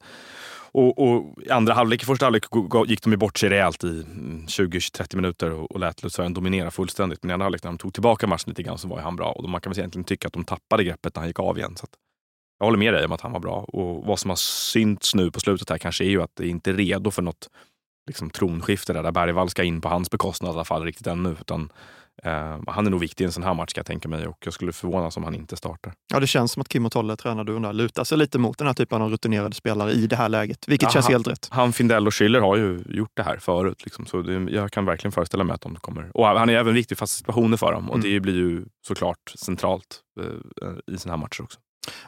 och, 0.72 0.98
och 0.98 1.42
i 1.42 1.50
andra 1.50 1.74
halvlek, 1.74 2.02
i 2.02 2.06
första 2.06 2.26
halvlek 2.26 2.44
gick 2.86 3.02
de 3.02 3.10
ju 3.10 3.16
bort 3.16 3.38
sig 3.38 3.48
rejält 3.48 3.84
i 3.84 3.88
mm, 3.88 4.46
20-30 4.46 5.16
minuter 5.16 5.50
och, 5.50 5.70
och 5.70 5.80
lät 5.80 6.02
Luzern 6.02 6.34
dominera 6.34 6.70
fullständigt. 6.70 7.22
Men 7.22 7.30
i 7.30 7.32
andra 7.32 7.44
halvlek 7.44 7.62
när 7.62 7.70
de 7.70 7.78
tog 7.78 7.92
tillbaka 7.94 8.26
matchen 8.26 8.44
lite 8.46 8.62
grann 8.62 8.78
så 8.78 8.88
var 8.88 8.96
ju 8.96 9.02
han 9.02 9.16
bra. 9.16 9.32
Och 9.32 9.48
man 9.48 9.60
kan 9.60 9.72
väl 9.72 9.78
egentligen 9.78 10.04
tycka 10.04 10.26
att 10.26 10.32
de 10.32 10.44
tappade 10.44 10.84
greppet 10.84 11.14
när 11.14 11.20
han 11.20 11.28
gick 11.28 11.38
av 11.38 11.58
igen. 11.58 11.76
Så 11.76 11.84
att, 11.84 11.90
jag 12.58 12.66
håller 12.66 12.78
med 12.78 12.94
dig 12.94 13.04
om 13.04 13.12
att 13.12 13.20
han 13.20 13.32
var 13.32 13.40
bra. 13.40 13.56
Och 13.56 14.06
vad 14.06 14.18
som 14.18 14.30
har 14.30 14.36
synts 14.36 15.14
nu 15.14 15.30
på 15.30 15.40
slutet 15.40 15.70
här 15.70 15.78
kanske 15.78 16.04
är 16.04 16.08
ju 16.08 16.22
att 16.22 16.36
det 16.36 16.48
inte 16.48 16.70
är 16.70 16.74
redo 16.74 17.10
för 17.10 17.22
något 17.22 17.48
liksom, 18.06 18.30
tronskifte 18.30 18.92
där, 18.92 19.02
där 19.02 19.12
Bergvall 19.12 19.50
ska 19.50 19.62
in 19.62 19.80
på 19.80 19.88
hans 19.88 20.10
bekostnad 20.10 20.50
i 20.50 20.54
alla 20.54 20.64
fall 20.64 20.84
riktigt 20.84 21.06
ännu. 21.06 21.36
Utan, 21.40 21.72
eh, 22.24 22.58
han 22.66 22.86
är 22.86 22.90
nog 22.90 23.00
viktig 23.00 23.24
i 23.24 23.26
en 23.26 23.32
sån 23.32 23.42
här 23.42 23.54
match 23.54 23.72
kan 23.72 23.80
jag 23.80 23.86
tänka 23.86 24.08
mig 24.08 24.26
och 24.26 24.36
jag 24.44 24.54
skulle 24.54 24.72
förvånas 24.72 25.16
om 25.16 25.24
han 25.24 25.34
inte 25.34 25.56
startar. 25.56 25.92
Ja, 26.12 26.20
det 26.20 26.26
känns 26.26 26.52
som 26.52 26.60
att 26.60 26.68
Kim 26.68 26.86
och 26.86 26.92
Tolle, 26.92 27.16
tränare 27.16 27.52
undrar, 27.52 27.72
lutar 27.72 28.04
sig 28.04 28.18
lite 28.18 28.38
mot 28.38 28.58
den 28.58 28.66
här 28.66 28.74
typen 28.74 29.02
av 29.02 29.10
rutinerade 29.10 29.54
spelare 29.54 29.92
i 29.92 30.06
det 30.06 30.16
här 30.16 30.28
läget, 30.28 30.68
vilket 30.68 30.82
Jaha. 30.86 30.92
känns 30.92 31.08
helt 31.08 31.26
rätt. 31.28 31.48
Han, 31.50 31.72
Findell 31.72 32.06
och 32.06 32.14
Schiller 32.14 32.40
har 32.40 32.56
ju 32.56 32.82
gjort 32.88 33.12
det 33.14 33.22
här 33.22 33.36
förut. 33.38 33.84
Liksom, 33.84 34.06
så 34.06 34.22
det, 34.22 34.52
jag 34.52 34.70
kan 34.72 34.84
verkligen 34.84 35.12
föreställa 35.12 35.44
mig 35.44 35.54
att 35.54 35.60
de 35.60 35.76
kommer. 35.76 36.10
Och 36.16 36.26
han 36.26 36.48
är 36.50 36.54
även 36.54 36.74
viktig 36.74 36.94
i 36.94 36.96
fasta 36.96 37.18
situationer 37.18 37.56
för 37.56 37.72
dem 37.72 37.90
och 37.90 37.96
Mm. 37.96 38.10
det 38.12 38.20
blir 38.20 38.34
ju 38.34 38.64
såklart 38.86 39.32
centralt 39.38 40.00
eh, 40.20 40.94
i 40.94 40.98
såna 40.98 41.12
här 41.12 41.18
matcher 41.18 41.42
också. 41.42 41.58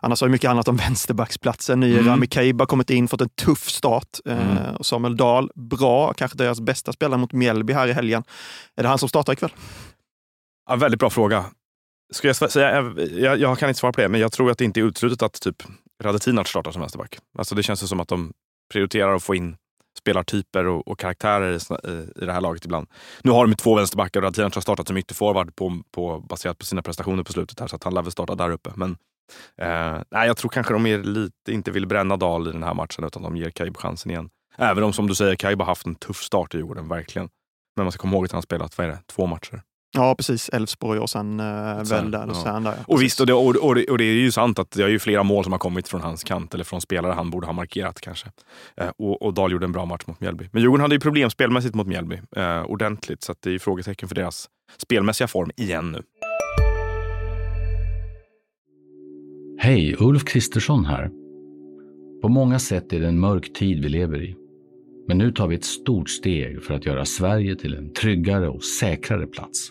Annars 0.01 0.21
har 0.21 0.29
ju 0.29 0.33
mycket 0.33 0.49
handlat 0.49 0.69
om 0.69 0.77
vänsterbacksplatsen. 0.77 1.81
Nye 1.81 1.93
Mm. 1.99 2.07
Rami 2.09 2.27
Kaib 2.27 2.61
har 2.61 2.67
kommit 2.67 2.91
in, 2.91 3.09
fått 3.09 3.21
en 3.21 3.29
tuff 3.29 3.69
start. 3.69 4.09
Eh, 4.25 4.33
Mm. 4.51 4.77
Samuel 4.81 5.17
Dahl, 5.17 5.51
bra, 5.55 6.13
kanske 6.13 6.39
deras 6.39 6.61
bästa 6.61 6.93
spelare 6.93 7.21
mot 7.21 7.33
Mjällby 7.33 7.73
här 7.73 7.89
i 7.89 7.93
helgen. 7.93 8.25
Är 8.77 8.83
det 8.83 8.89
han 8.89 8.99
som 8.99 9.09
startar 9.09 9.33
ikväll? 9.33 9.51
Ja, 10.69 10.77
väldigt 10.77 11.01
bra 11.01 11.11
fråga. 11.11 11.45
Ska 12.13 12.29
jag, 12.29 12.37
säga, 12.37 12.95
jag, 13.13 13.39
jag, 13.39 13.59
kan 13.59 13.69
inte 13.69 13.79
svara 13.79 13.93
på 13.93 14.01
det, 14.01 14.09
men 14.09 14.21
jag 14.21 14.33
tror 14.33 14.51
att 14.51 14.59
det 14.59 14.65
inte 14.65 14.81
är 14.81 14.85
uteslutet 14.85 15.23
att 15.23 15.41
typ 15.41 15.63
Radetinac 16.03 16.49
startar 16.49 16.73
som 16.73 16.81
vänsterback. 16.81 17.19
Alltså 17.39 17.55
det 17.55 17.63
känns 17.63 17.83
ju 17.83 17.87
som 17.87 18.01
att 18.01 18.09
de 18.09 18.33
prioriterar 18.73 19.15
att 19.15 19.23
få 19.23 19.35
in 19.35 19.57
spelartyper 19.99 20.67
och, 20.67 20.89
och 20.89 20.99
karaktärer 20.99 21.53
i, 21.53 21.91
i, 22.23 22.27
det 22.27 22.33
här 22.33 22.41
laget 22.41 22.65
ibland. 22.65 22.89
Nu 23.23 23.31
har 23.31 23.45
de 23.45 23.51
ju 23.51 23.55
två 23.55 23.75
vänsterbackar 23.75 24.21
och 24.21 24.25
Radetinac 24.25 24.55
har 24.55 24.63
startat 24.63 24.89
som 24.89 24.97
ytterforward 24.97 25.57
på, 25.57 25.83
på, 25.91 26.19
baserat 26.19 26.59
på 26.59 26.65
sina 26.65 26.83
prestationer 26.83 27.23
på 27.23 27.33
slutet 27.33 27.61
här, 27.61 27.67
så 27.67 27.77
att 27.77 27.85
han 27.85 27.95
lär 27.95 28.03
väl 28.03 28.13
starta 28.13 28.35
där 28.35 28.51
uppe. 28.51 28.71
Men 28.75 28.91
eh, 29.57 30.03
nej, 30.11 30.27
jag 30.27 30.37
tror 30.37 30.49
kanske 30.49 30.73
de 30.73 30.87
är 30.87 30.99
lite, 30.99 31.53
inte 31.53 31.71
vill 31.71 31.87
bränna 31.87 32.17
Dahl 32.17 32.49
i 32.49 32.53
den 32.53 32.63
här 32.63 32.75
matchen 32.75 33.05
utan 33.05 33.23
de 33.23 33.37
ger 33.37 33.51
Kaib 33.51 33.77
chansen 33.77 34.11
igen. 34.11 34.31
Även 34.57 34.85
om 34.85 34.93
som 34.93 35.07
du 35.07 35.15
säger, 35.15 35.37
Kaib 35.37 35.59
har 35.59 35.67
haft 35.67 35.87
en 35.87 35.95
tuff 35.95 36.17
start 36.17 36.55
i 36.55 36.57
Djurgården, 36.57 36.89
verkligen. 36.89 37.29
Men 37.77 37.85
man 37.85 37.93
ska 37.93 38.01
komma 38.01 38.17
ihåg 38.17 38.25
att 38.25 38.33
han 38.33 38.37
har 38.37 38.43
spelat, 38.43 38.79
vad 38.79 38.87
är 38.87 38.91
det, 38.91 38.99
två 39.07 39.27
matcher. 39.27 39.63
Ja, 39.95 40.15
precis. 40.15 40.49
Elfsborg 40.49 41.01
och 41.01 41.11
sen 41.11 41.37
väl 41.37 42.11
där. 42.11 42.31
Och, 42.31 42.37
sen 42.37 42.63
där 42.65 42.75
och 42.87 43.03
visst, 43.03 43.21
och 43.21 43.27
det, 43.27 43.33
och, 43.33 43.57
och, 43.57 43.75
det, 43.75 43.85
och 43.85 43.99
det 43.99 44.05
är 44.05 44.13
ju 44.13 44.31
sant 44.31 44.59
att 44.59 44.71
det 44.71 44.83
är 44.83 44.89
ju 44.89 44.99
flera 44.99 45.23
mål 45.23 45.45
som 45.45 45.53
har 45.53 45.59
kommit 45.59 45.89
från 45.89 46.01
hans 46.01 46.25
kant 46.25 46.55
eller 46.55 46.65
från 46.65 46.81
spelare 46.81 47.13
han 47.13 47.31
borde 47.31 47.47
ha 47.47 47.53
markerat 47.53 48.01
kanske. 48.01 48.27
Eh, 48.77 48.89
och, 48.99 49.23
och 49.23 49.35
Dahl 49.35 49.53
gjorde 49.53 49.67
en 49.67 49.73
bra 49.73 49.85
match 49.85 50.03
mot 50.07 50.21
Mjällby. 50.21 50.49
Men 50.53 50.63
Djurgården 50.63 50.83
hade 50.83 50.95
ju 50.95 51.01
problem 51.01 51.31
spelmässigt 51.31 51.75
mot 51.75 51.87
Mjällby 51.87 52.21
eh, 52.37 52.63
ordentligt, 52.63 53.23
så 53.23 53.35
det 53.41 53.51
är 53.51 53.53
ju 53.53 53.59
frågetecken 53.59 54.09
för 54.09 54.15
deras 54.15 54.49
spelmässiga 54.79 55.29
form 55.29 55.51
igen 55.57 55.93
nu. 55.93 56.03
Hej, 59.59 59.97
Ulf 59.99 60.25
Kristersson 60.25 60.85
här. 60.85 61.11
På 62.23 62.29
många 62.29 62.59
sätt 62.59 62.93
är 62.93 63.01
det 63.01 63.09
en 63.09 63.21
mörk 63.21 63.53
tid 63.53 63.83
vi 63.83 63.89
lever 63.89 64.23
i. 64.23 64.37
Men 65.09 65.19
nu 65.19 65.33
tar 65.33 65.49
vi 65.49 65.57
ett 65.57 65.65
stort 65.65 66.11
steg 66.11 66.63
för 66.63 66.75
att 66.75 66.87
göra 66.87 67.05
Sverige 67.05 67.57
till 67.57 67.75
en 67.75 67.93
tryggare 67.93 68.49
och 68.49 68.65
säkrare 68.65 69.27
plats. 69.27 69.71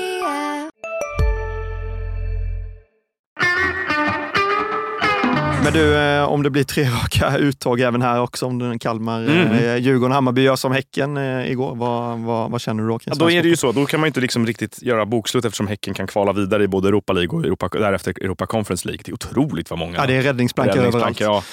Men 5.73 5.79
du, 5.79 5.97
eh, 5.97 6.23
om 6.23 6.43
det 6.43 6.49
blir 6.49 6.63
tre 6.63 6.83
raka 7.03 7.37
uttag 7.37 7.79
även 7.79 8.01
här 8.01 8.21
också, 8.21 8.45
om 8.45 8.79
Kalmar, 8.79 9.21
mm. 9.21 9.51
eh, 9.51 9.75
Djurgården, 9.75 10.11
Hammarby 10.11 10.41
gör 10.41 10.55
som 10.55 10.71
Häcken 10.71 11.17
eh, 11.17 11.51
igår, 11.51 11.75
vad, 11.75 12.19
vad, 12.19 12.51
vad, 12.51 12.61
känner 12.61 12.83
du 12.83 12.89
då? 12.89 12.99
Ja, 13.03 13.13
då 13.15 13.31
är 13.31 13.43
det 13.43 13.49
ju 13.49 13.55
så, 13.55 13.71
då 13.71 13.85
kan 13.85 13.99
man 13.99 14.07
inte 14.07 14.21
liksom 14.21 14.45
riktigt 14.45 14.81
göra 14.81 15.05
bokslut 15.05 15.45
eftersom 15.45 15.67
Häcken 15.67 15.93
kan 15.93 16.07
kvala 16.07 16.33
vidare 16.33 16.63
i 16.63 16.67
både 16.67 16.87
Europa 16.87 17.13
League 17.13 17.39
och 17.39 17.45
Europa, 17.45 17.69
därefter 17.71 18.23
Europa 18.23 18.45
Conference 18.45 18.87
League. 18.87 19.01
Det 19.05 19.11
är 19.11 19.13
otroligt 19.13 19.69
vad 19.69 19.79
många... 19.79 19.97
Ja, 19.97 20.05
det 20.07 20.13
är 20.13 20.21
räddningsplankor 20.21 20.77
överallt. 20.77 21.19
Ja. 21.19 21.43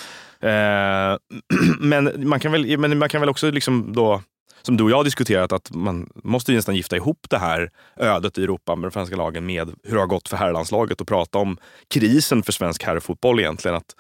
Men, 1.81 2.29
man 2.29 2.41
kan 2.41 2.53
väl, 2.53 2.79
men 2.79 2.99
man 2.99 3.09
kan 3.09 3.21
väl 3.21 3.31
också 3.31 3.51
liksom 3.51 3.93
då 3.93 4.23
som 4.63 4.77
du 4.77 4.85
och 4.85 4.91
jag 4.91 4.97
har 4.97 5.05
diskuterat, 5.05 5.53
att 5.53 5.75
man 5.75 6.11
måste 6.15 6.53
nästan 6.53 6.77
gifta 6.77 6.97
ihop 6.97 7.27
det 7.31 7.39
här 7.39 7.71
ödet 7.97 8.39
i 8.39 8.43
Europa 8.43 8.77
med 8.77 8.91
de 8.91 8.93
svenska 8.93 9.17
lagen 9.17 9.47
med 9.47 9.71
hur 9.83 9.95
det 9.95 10.01
har 10.01 10.07
gått 10.07 10.29
för 10.29 10.37
herrlandslaget 10.37 11.01
och 11.01 11.09
prata 11.09 11.39
om 11.39 11.59
krisen 11.89 12.43
för 12.43 12.53
svensk 12.53 12.85
herrfotboll 12.85 13.41
egentligen. 13.41 13.77
Att 13.77 13.95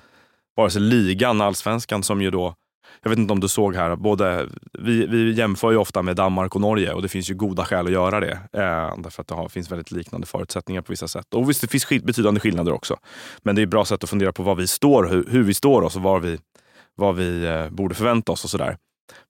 vare 0.56 0.70
sig 0.70 0.82
ligan, 0.82 1.40
allsvenskan 1.40 2.02
som 2.02 2.22
ju 2.22 2.30
då 2.30 2.54
jag 3.02 3.10
vet 3.10 3.18
inte 3.18 3.32
om 3.32 3.40
du 3.40 3.48
såg 3.48 3.74
här, 3.74 3.96
både, 3.96 4.48
vi, 4.72 5.06
vi 5.06 5.32
jämför 5.32 5.70
ju 5.70 5.76
ofta 5.76 6.02
med 6.02 6.16
Danmark 6.16 6.54
och 6.54 6.60
Norge 6.60 6.92
och 6.92 7.02
det 7.02 7.08
finns 7.08 7.30
ju 7.30 7.34
goda 7.34 7.64
skäl 7.64 7.86
att 7.86 7.92
göra 7.92 8.20
det. 8.20 8.32
Eh, 8.52 8.98
därför 8.98 9.22
att 9.22 9.28
det 9.28 9.34
har, 9.34 9.48
finns 9.48 9.72
väldigt 9.72 9.90
liknande 9.90 10.26
förutsättningar 10.26 10.82
på 10.82 10.92
vissa 10.92 11.08
sätt. 11.08 11.34
Och 11.34 11.50
visst, 11.50 11.60
det 11.60 11.68
finns 11.68 11.84
skil, 11.84 12.04
betydande 12.04 12.40
skillnader 12.40 12.72
också. 12.72 12.96
Men 13.42 13.54
det 13.54 13.60
är 13.60 13.62
ett 13.62 13.70
bra 13.70 13.84
sätt 13.84 14.04
att 14.04 14.10
fundera 14.10 14.32
på 14.32 14.42
var 14.42 14.54
vi 14.54 14.66
står, 14.66 15.08
hur, 15.08 15.26
hur 15.30 15.42
vi 15.42 15.54
står 15.54 15.82
oss 15.82 15.96
och 15.96 16.02
var 16.02 16.20
vi, 16.20 16.38
vad 16.94 17.16
vi 17.16 17.44
eh, 17.44 17.70
borde 17.70 17.94
förvänta 17.94 18.32
oss 18.32 18.44
och 18.44 18.50
sådär. 18.50 18.76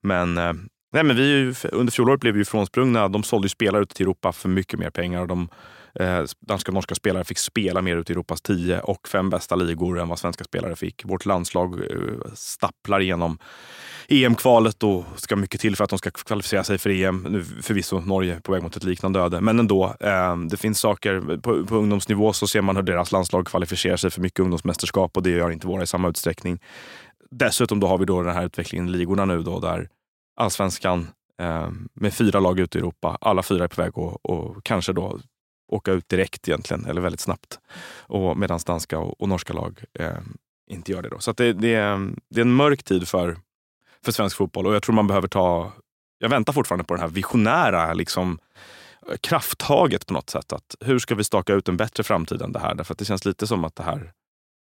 Men 0.03 0.39
eh, 0.39 0.53
Nej, 0.93 1.05
men 1.05 1.17
vi 1.17 1.55
under 1.73 1.93
fjolåret 1.93 2.21
blev 2.21 2.35
vi 2.35 2.45
frånsprungna. 2.45 3.09
De 3.09 3.23
sålde 3.23 3.45
ju 3.45 3.49
spelare 3.49 3.83
ut 3.83 3.95
till 3.95 4.07
Europa 4.07 4.33
för 4.33 4.49
mycket 4.49 4.79
mer 4.79 4.91
pengar. 4.91 5.21
Och 5.21 5.29
de, 5.29 5.49
eh, 5.95 6.25
danska 6.41 6.71
och 6.71 6.75
norska 6.75 6.95
spelare 6.95 7.25
fick 7.25 7.39
spela 7.39 7.83
mer 7.83 7.97
ut 7.97 8.11
i 8.11 8.13
Europas 8.13 8.41
tio 8.41 8.81
och 8.81 9.09
fem 9.09 9.31
bästa 9.31 9.57
ligor 9.57 10.01
än 10.01 10.09
vad 10.09 10.19
svenska 10.19 10.45
spelare 10.45 10.77
fick. 10.77 11.05
Vårt 11.05 11.27
landslag 11.27 11.75
eh, 11.75 12.33
stapplar 12.35 13.01
igenom 13.01 13.39
EM-kvalet 14.09 14.83
och 14.83 15.05
ska 15.17 15.37
mycket 15.37 15.61
till 15.61 15.77
för 15.77 15.85
att 15.85 15.91
de 15.91 15.99
ska 15.99 16.11
kvalificera 16.11 16.65
sig 16.65 16.79
för 16.79 16.91
EM. 16.91 17.27
Nu 17.31 17.45
förvisso 17.63 18.01
Norge 18.01 18.41
på 18.41 18.53
väg 18.53 18.63
mot 18.63 18.77
ett 18.77 18.85
liknande 18.85 19.21
öde, 19.21 19.41
men 19.41 19.59
ändå. 19.59 19.95
Eh, 20.01 20.37
det 20.37 20.57
finns 20.57 20.81
saker, 20.81 21.39
på, 21.41 21.67
på 21.67 21.77
ungdomsnivå 21.77 22.33
så 22.33 22.47
ser 22.47 22.63
man 22.63 22.77
hur 22.77 22.83
deras 22.83 23.13
landslag 23.13 23.47
kvalificerar 23.47 23.97
sig 23.97 24.11
för 24.11 24.21
mycket 24.21 24.41
ungdomsmästerskap 24.41 25.17
och 25.17 25.23
det 25.23 25.31
gör 25.31 25.51
inte 25.51 25.67
våra 25.67 25.83
i 25.83 25.87
samma 25.87 26.09
utsträckning. 26.09 26.59
Dessutom 27.31 27.81
då 27.81 27.87
har 27.87 27.99
vi 27.99 28.05
då 28.05 28.23
den 28.23 28.35
här 28.35 28.47
utvecklingen 28.47 28.89
i 28.89 28.91
ligorna 28.91 29.25
nu 29.25 29.43
då 29.43 29.61
där 29.61 29.89
allsvenskan 30.39 31.09
eh, 31.41 31.71
med 31.95 32.15
fyra 32.15 32.41
lag 32.41 32.61
ute 32.61 32.79
i 32.79 32.81
Europa. 32.81 33.19
Alla 33.21 33.43
fyra 33.43 33.65
är 33.65 33.69
på 33.69 33.83
väg 33.83 33.89
att 33.89 34.17
och 34.23 34.65
kanske 34.65 34.93
då 34.93 35.19
åka 35.69 35.93
ut 35.93 36.09
direkt 36.09 36.49
egentligen, 36.49 36.87
eller 36.87 37.01
väldigt 37.01 37.21
snabbt. 37.21 37.59
Medan 38.37 38.61
danska 38.67 38.99
och, 38.99 39.21
och, 39.21 39.29
norska 39.29 39.53
lag 39.53 39.85
eh, 39.95 40.19
inte 40.71 40.93
gör 40.93 41.03
det. 41.03 41.09
Då. 41.09 41.19
Så 41.19 41.33
det, 41.33 41.53
det, 41.53 41.75
är, 41.75 42.11
det 42.31 42.41
är 42.41 42.45
en 42.45 42.55
mörk 42.55 42.83
tid 42.83 43.09
för, 43.09 43.37
för 44.05 44.13
svensk 44.13 44.37
fotboll 44.37 44.67
och 44.67 44.75
jag 44.75 44.83
tror 44.83 44.95
man 44.95 45.07
behöver 45.07 45.29
ta... 45.29 45.73
Jag 46.19 46.29
väntar 46.29 46.53
fortfarande 46.53 46.85
på 46.85 46.95
det 46.95 47.01
här 47.01 47.09
visionära 47.09 47.93
liksom, 47.93 48.39
krafttaget 49.21 50.07
på 50.07 50.13
något 50.13 50.31
sätt. 50.31 50.53
Att 50.53 50.77
hur 50.81 50.99
ska 50.99 51.15
vi 51.15 51.25
staka 51.25 51.55
ut 51.55 51.69
en 51.69 51.77
bättre 51.77 52.03
framtid 52.03 52.43
än 52.43 52.53
det 52.53 52.59
här? 52.59 52.75
Därför 52.75 52.95
att 52.95 52.99
det 52.99 53.05
känns 53.05 53.25
lite 53.25 53.47
som 53.47 53.65
att 53.65 53.77
det 53.77 53.83
här 53.83 54.13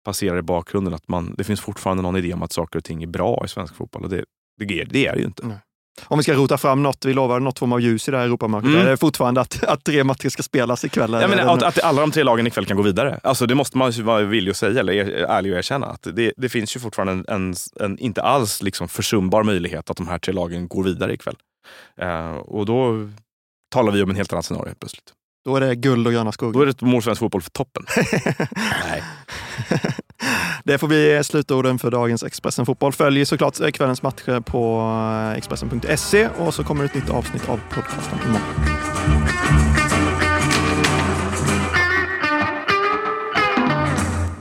passerar 0.04 0.38
i 0.38 0.42
bakgrunden. 0.42 0.94
Att 0.94 1.08
man, 1.08 1.34
det 1.38 1.44
finns 1.44 1.60
fortfarande 1.60 2.02
någon 2.02 2.16
idé 2.16 2.34
om 2.34 2.42
att 2.42 2.52
saker 2.52 2.78
och 2.78 2.84
ting 2.84 3.02
är 3.02 3.06
bra 3.06 3.42
i 3.44 3.48
svensk 3.48 3.74
fotboll. 3.74 4.04
Och 4.04 4.10
det, 4.10 4.24
det, 4.64 4.84
det 4.84 5.06
är 5.06 5.12
det 5.12 5.18
ju 5.18 5.26
inte. 5.26 5.46
Nej. 5.46 5.58
Om 6.04 6.18
vi 6.18 6.22
ska 6.22 6.32
rota 6.32 6.58
fram 6.58 6.82
något, 6.82 7.04
vi 7.04 7.14
lovade 7.14 7.44
något 7.44 7.58
form 7.58 7.72
av 7.72 7.80
ljus 7.80 8.08
i 8.08 8.10
det 8.10 8.16
här 8.16 8.24
Europamörkret. 8.24 8.72
Mm. 8.72 8.86
Är 8.86 8.90
det 8.90 8.96
fortfarande 8.96 9.40
att, 9.40 9.64
att 9.64 9.84
tre 9.84 10.04
matcher 10.04 10.28
ska 10.28 10.42
spelas 10.42 10.84
ikväll? 10.84 11.12
Ja, 11.12 11.28
men 11.28 11.48
att, 11.48 11.62
att 11.62 11.82
alla 11.82 12.00
de 12.00 12.10
tre 12.10 12.22
lagen 12.22 12.46
ikväll 12.46 12.66
kan 12.66 12.76
gå 12.76 12.82
vidare. 12.82 13.20
Alltså, 13.22 13.46
det 13.46 13.54
måste 13.54 13.78
man 13.78 13.92
vara 14.02 14.22
villig 14.22 14.50
att 14.50 14.56
säga, 14.56 14.80
eller 14.80 14.92
ärlig 15.12 15.52
och 15.52 15.58
erkänna. 15.58 15.86
Att 15.86 16.06
det, 16.12 16.32
det 16.36 16.48
finns 16.48 16.76
ju 16.76 16.80
fortfarande 16.80 17.12
en, 17.12 17.24
en, 17.28 17.54
en, 17.80 17.98
inte 17.98 18.22
alls 18.22 18.62
liksom 18.62 18.88
försumbar 18.88 19.42
möjlighet 19.42 19.90
att 19.90 19.96
de 19.96 20.08
här 20.08 20.18
tre 20.18 20.32
lagen 20.32 20.68
går 20.68 20.84
vidare 20.84 21.14
ikväll. 21.14 21.36
Uh, 22.02 22.36
och 22.36 22.66
då 22.66 23.08
talar 23.70 23.92
vi 23.92 24.02
om 24.02 24.10
en 24.10 24.16
helt 24.16 24.32
annan 24.32 24.42
scenario 24.42 24.74
plötsligt. 24.80 25.12
Då 25.44 25.56
är 25.56 25.60
det 25.60 25.74
guld 25.74 26.06
och 26.06 26.12
gröna 26.12 26.32
skogar. 26.32 26.52
Då 26.52 26.62
är 26.62 26.66
det 26.66 26.82
mår 26.82 27.00
svensk 27.00 27.18
fotboll 27.18 27.42
för 27.42 27.50
toppen. 27.50 27.84
Nej. 28.88 29.02
Det 30.64 30.78
får 30.78 30.88
bli 30.88 31.20
slutorden 31.24 31.78
för 31.78 31.90
dagens 31.90 32.22
Expressen 32.22 32.66
Fotboll. 32.66 32.92
Följ 32.92 33.26
såklart 33.26 33.72
kvällens 33.74 34.02
matcher 34.02 34.40
på 34.40 34.80
eh, 35.30 35.38
Expressen.se 35.38 36.28
och 36.28 36.54
så 36.54 36.64
kommer 36.64 36.84
ett 36.84 36.94
nytt 36.94 37.10
avsnitt 37.10 37.48
av 37.48 37.60
podcasten 37.74 38.18
imorgon. 38.26 38.80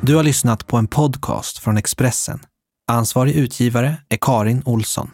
Du 0.02 0.16
har 0.16 0.24
lyssnat 0.24 0.68
på 0.68 0.78
en 0.78 0.88
podcast 0.88 1.58
från 1.58 1.78
Expressen. 1.78 2.40
Ansvarig 2.92 3.36
utgivare 3.36 3.96
är 4.10 4.18
Karin 4.22 4.62
Olsson. 4.66 5.10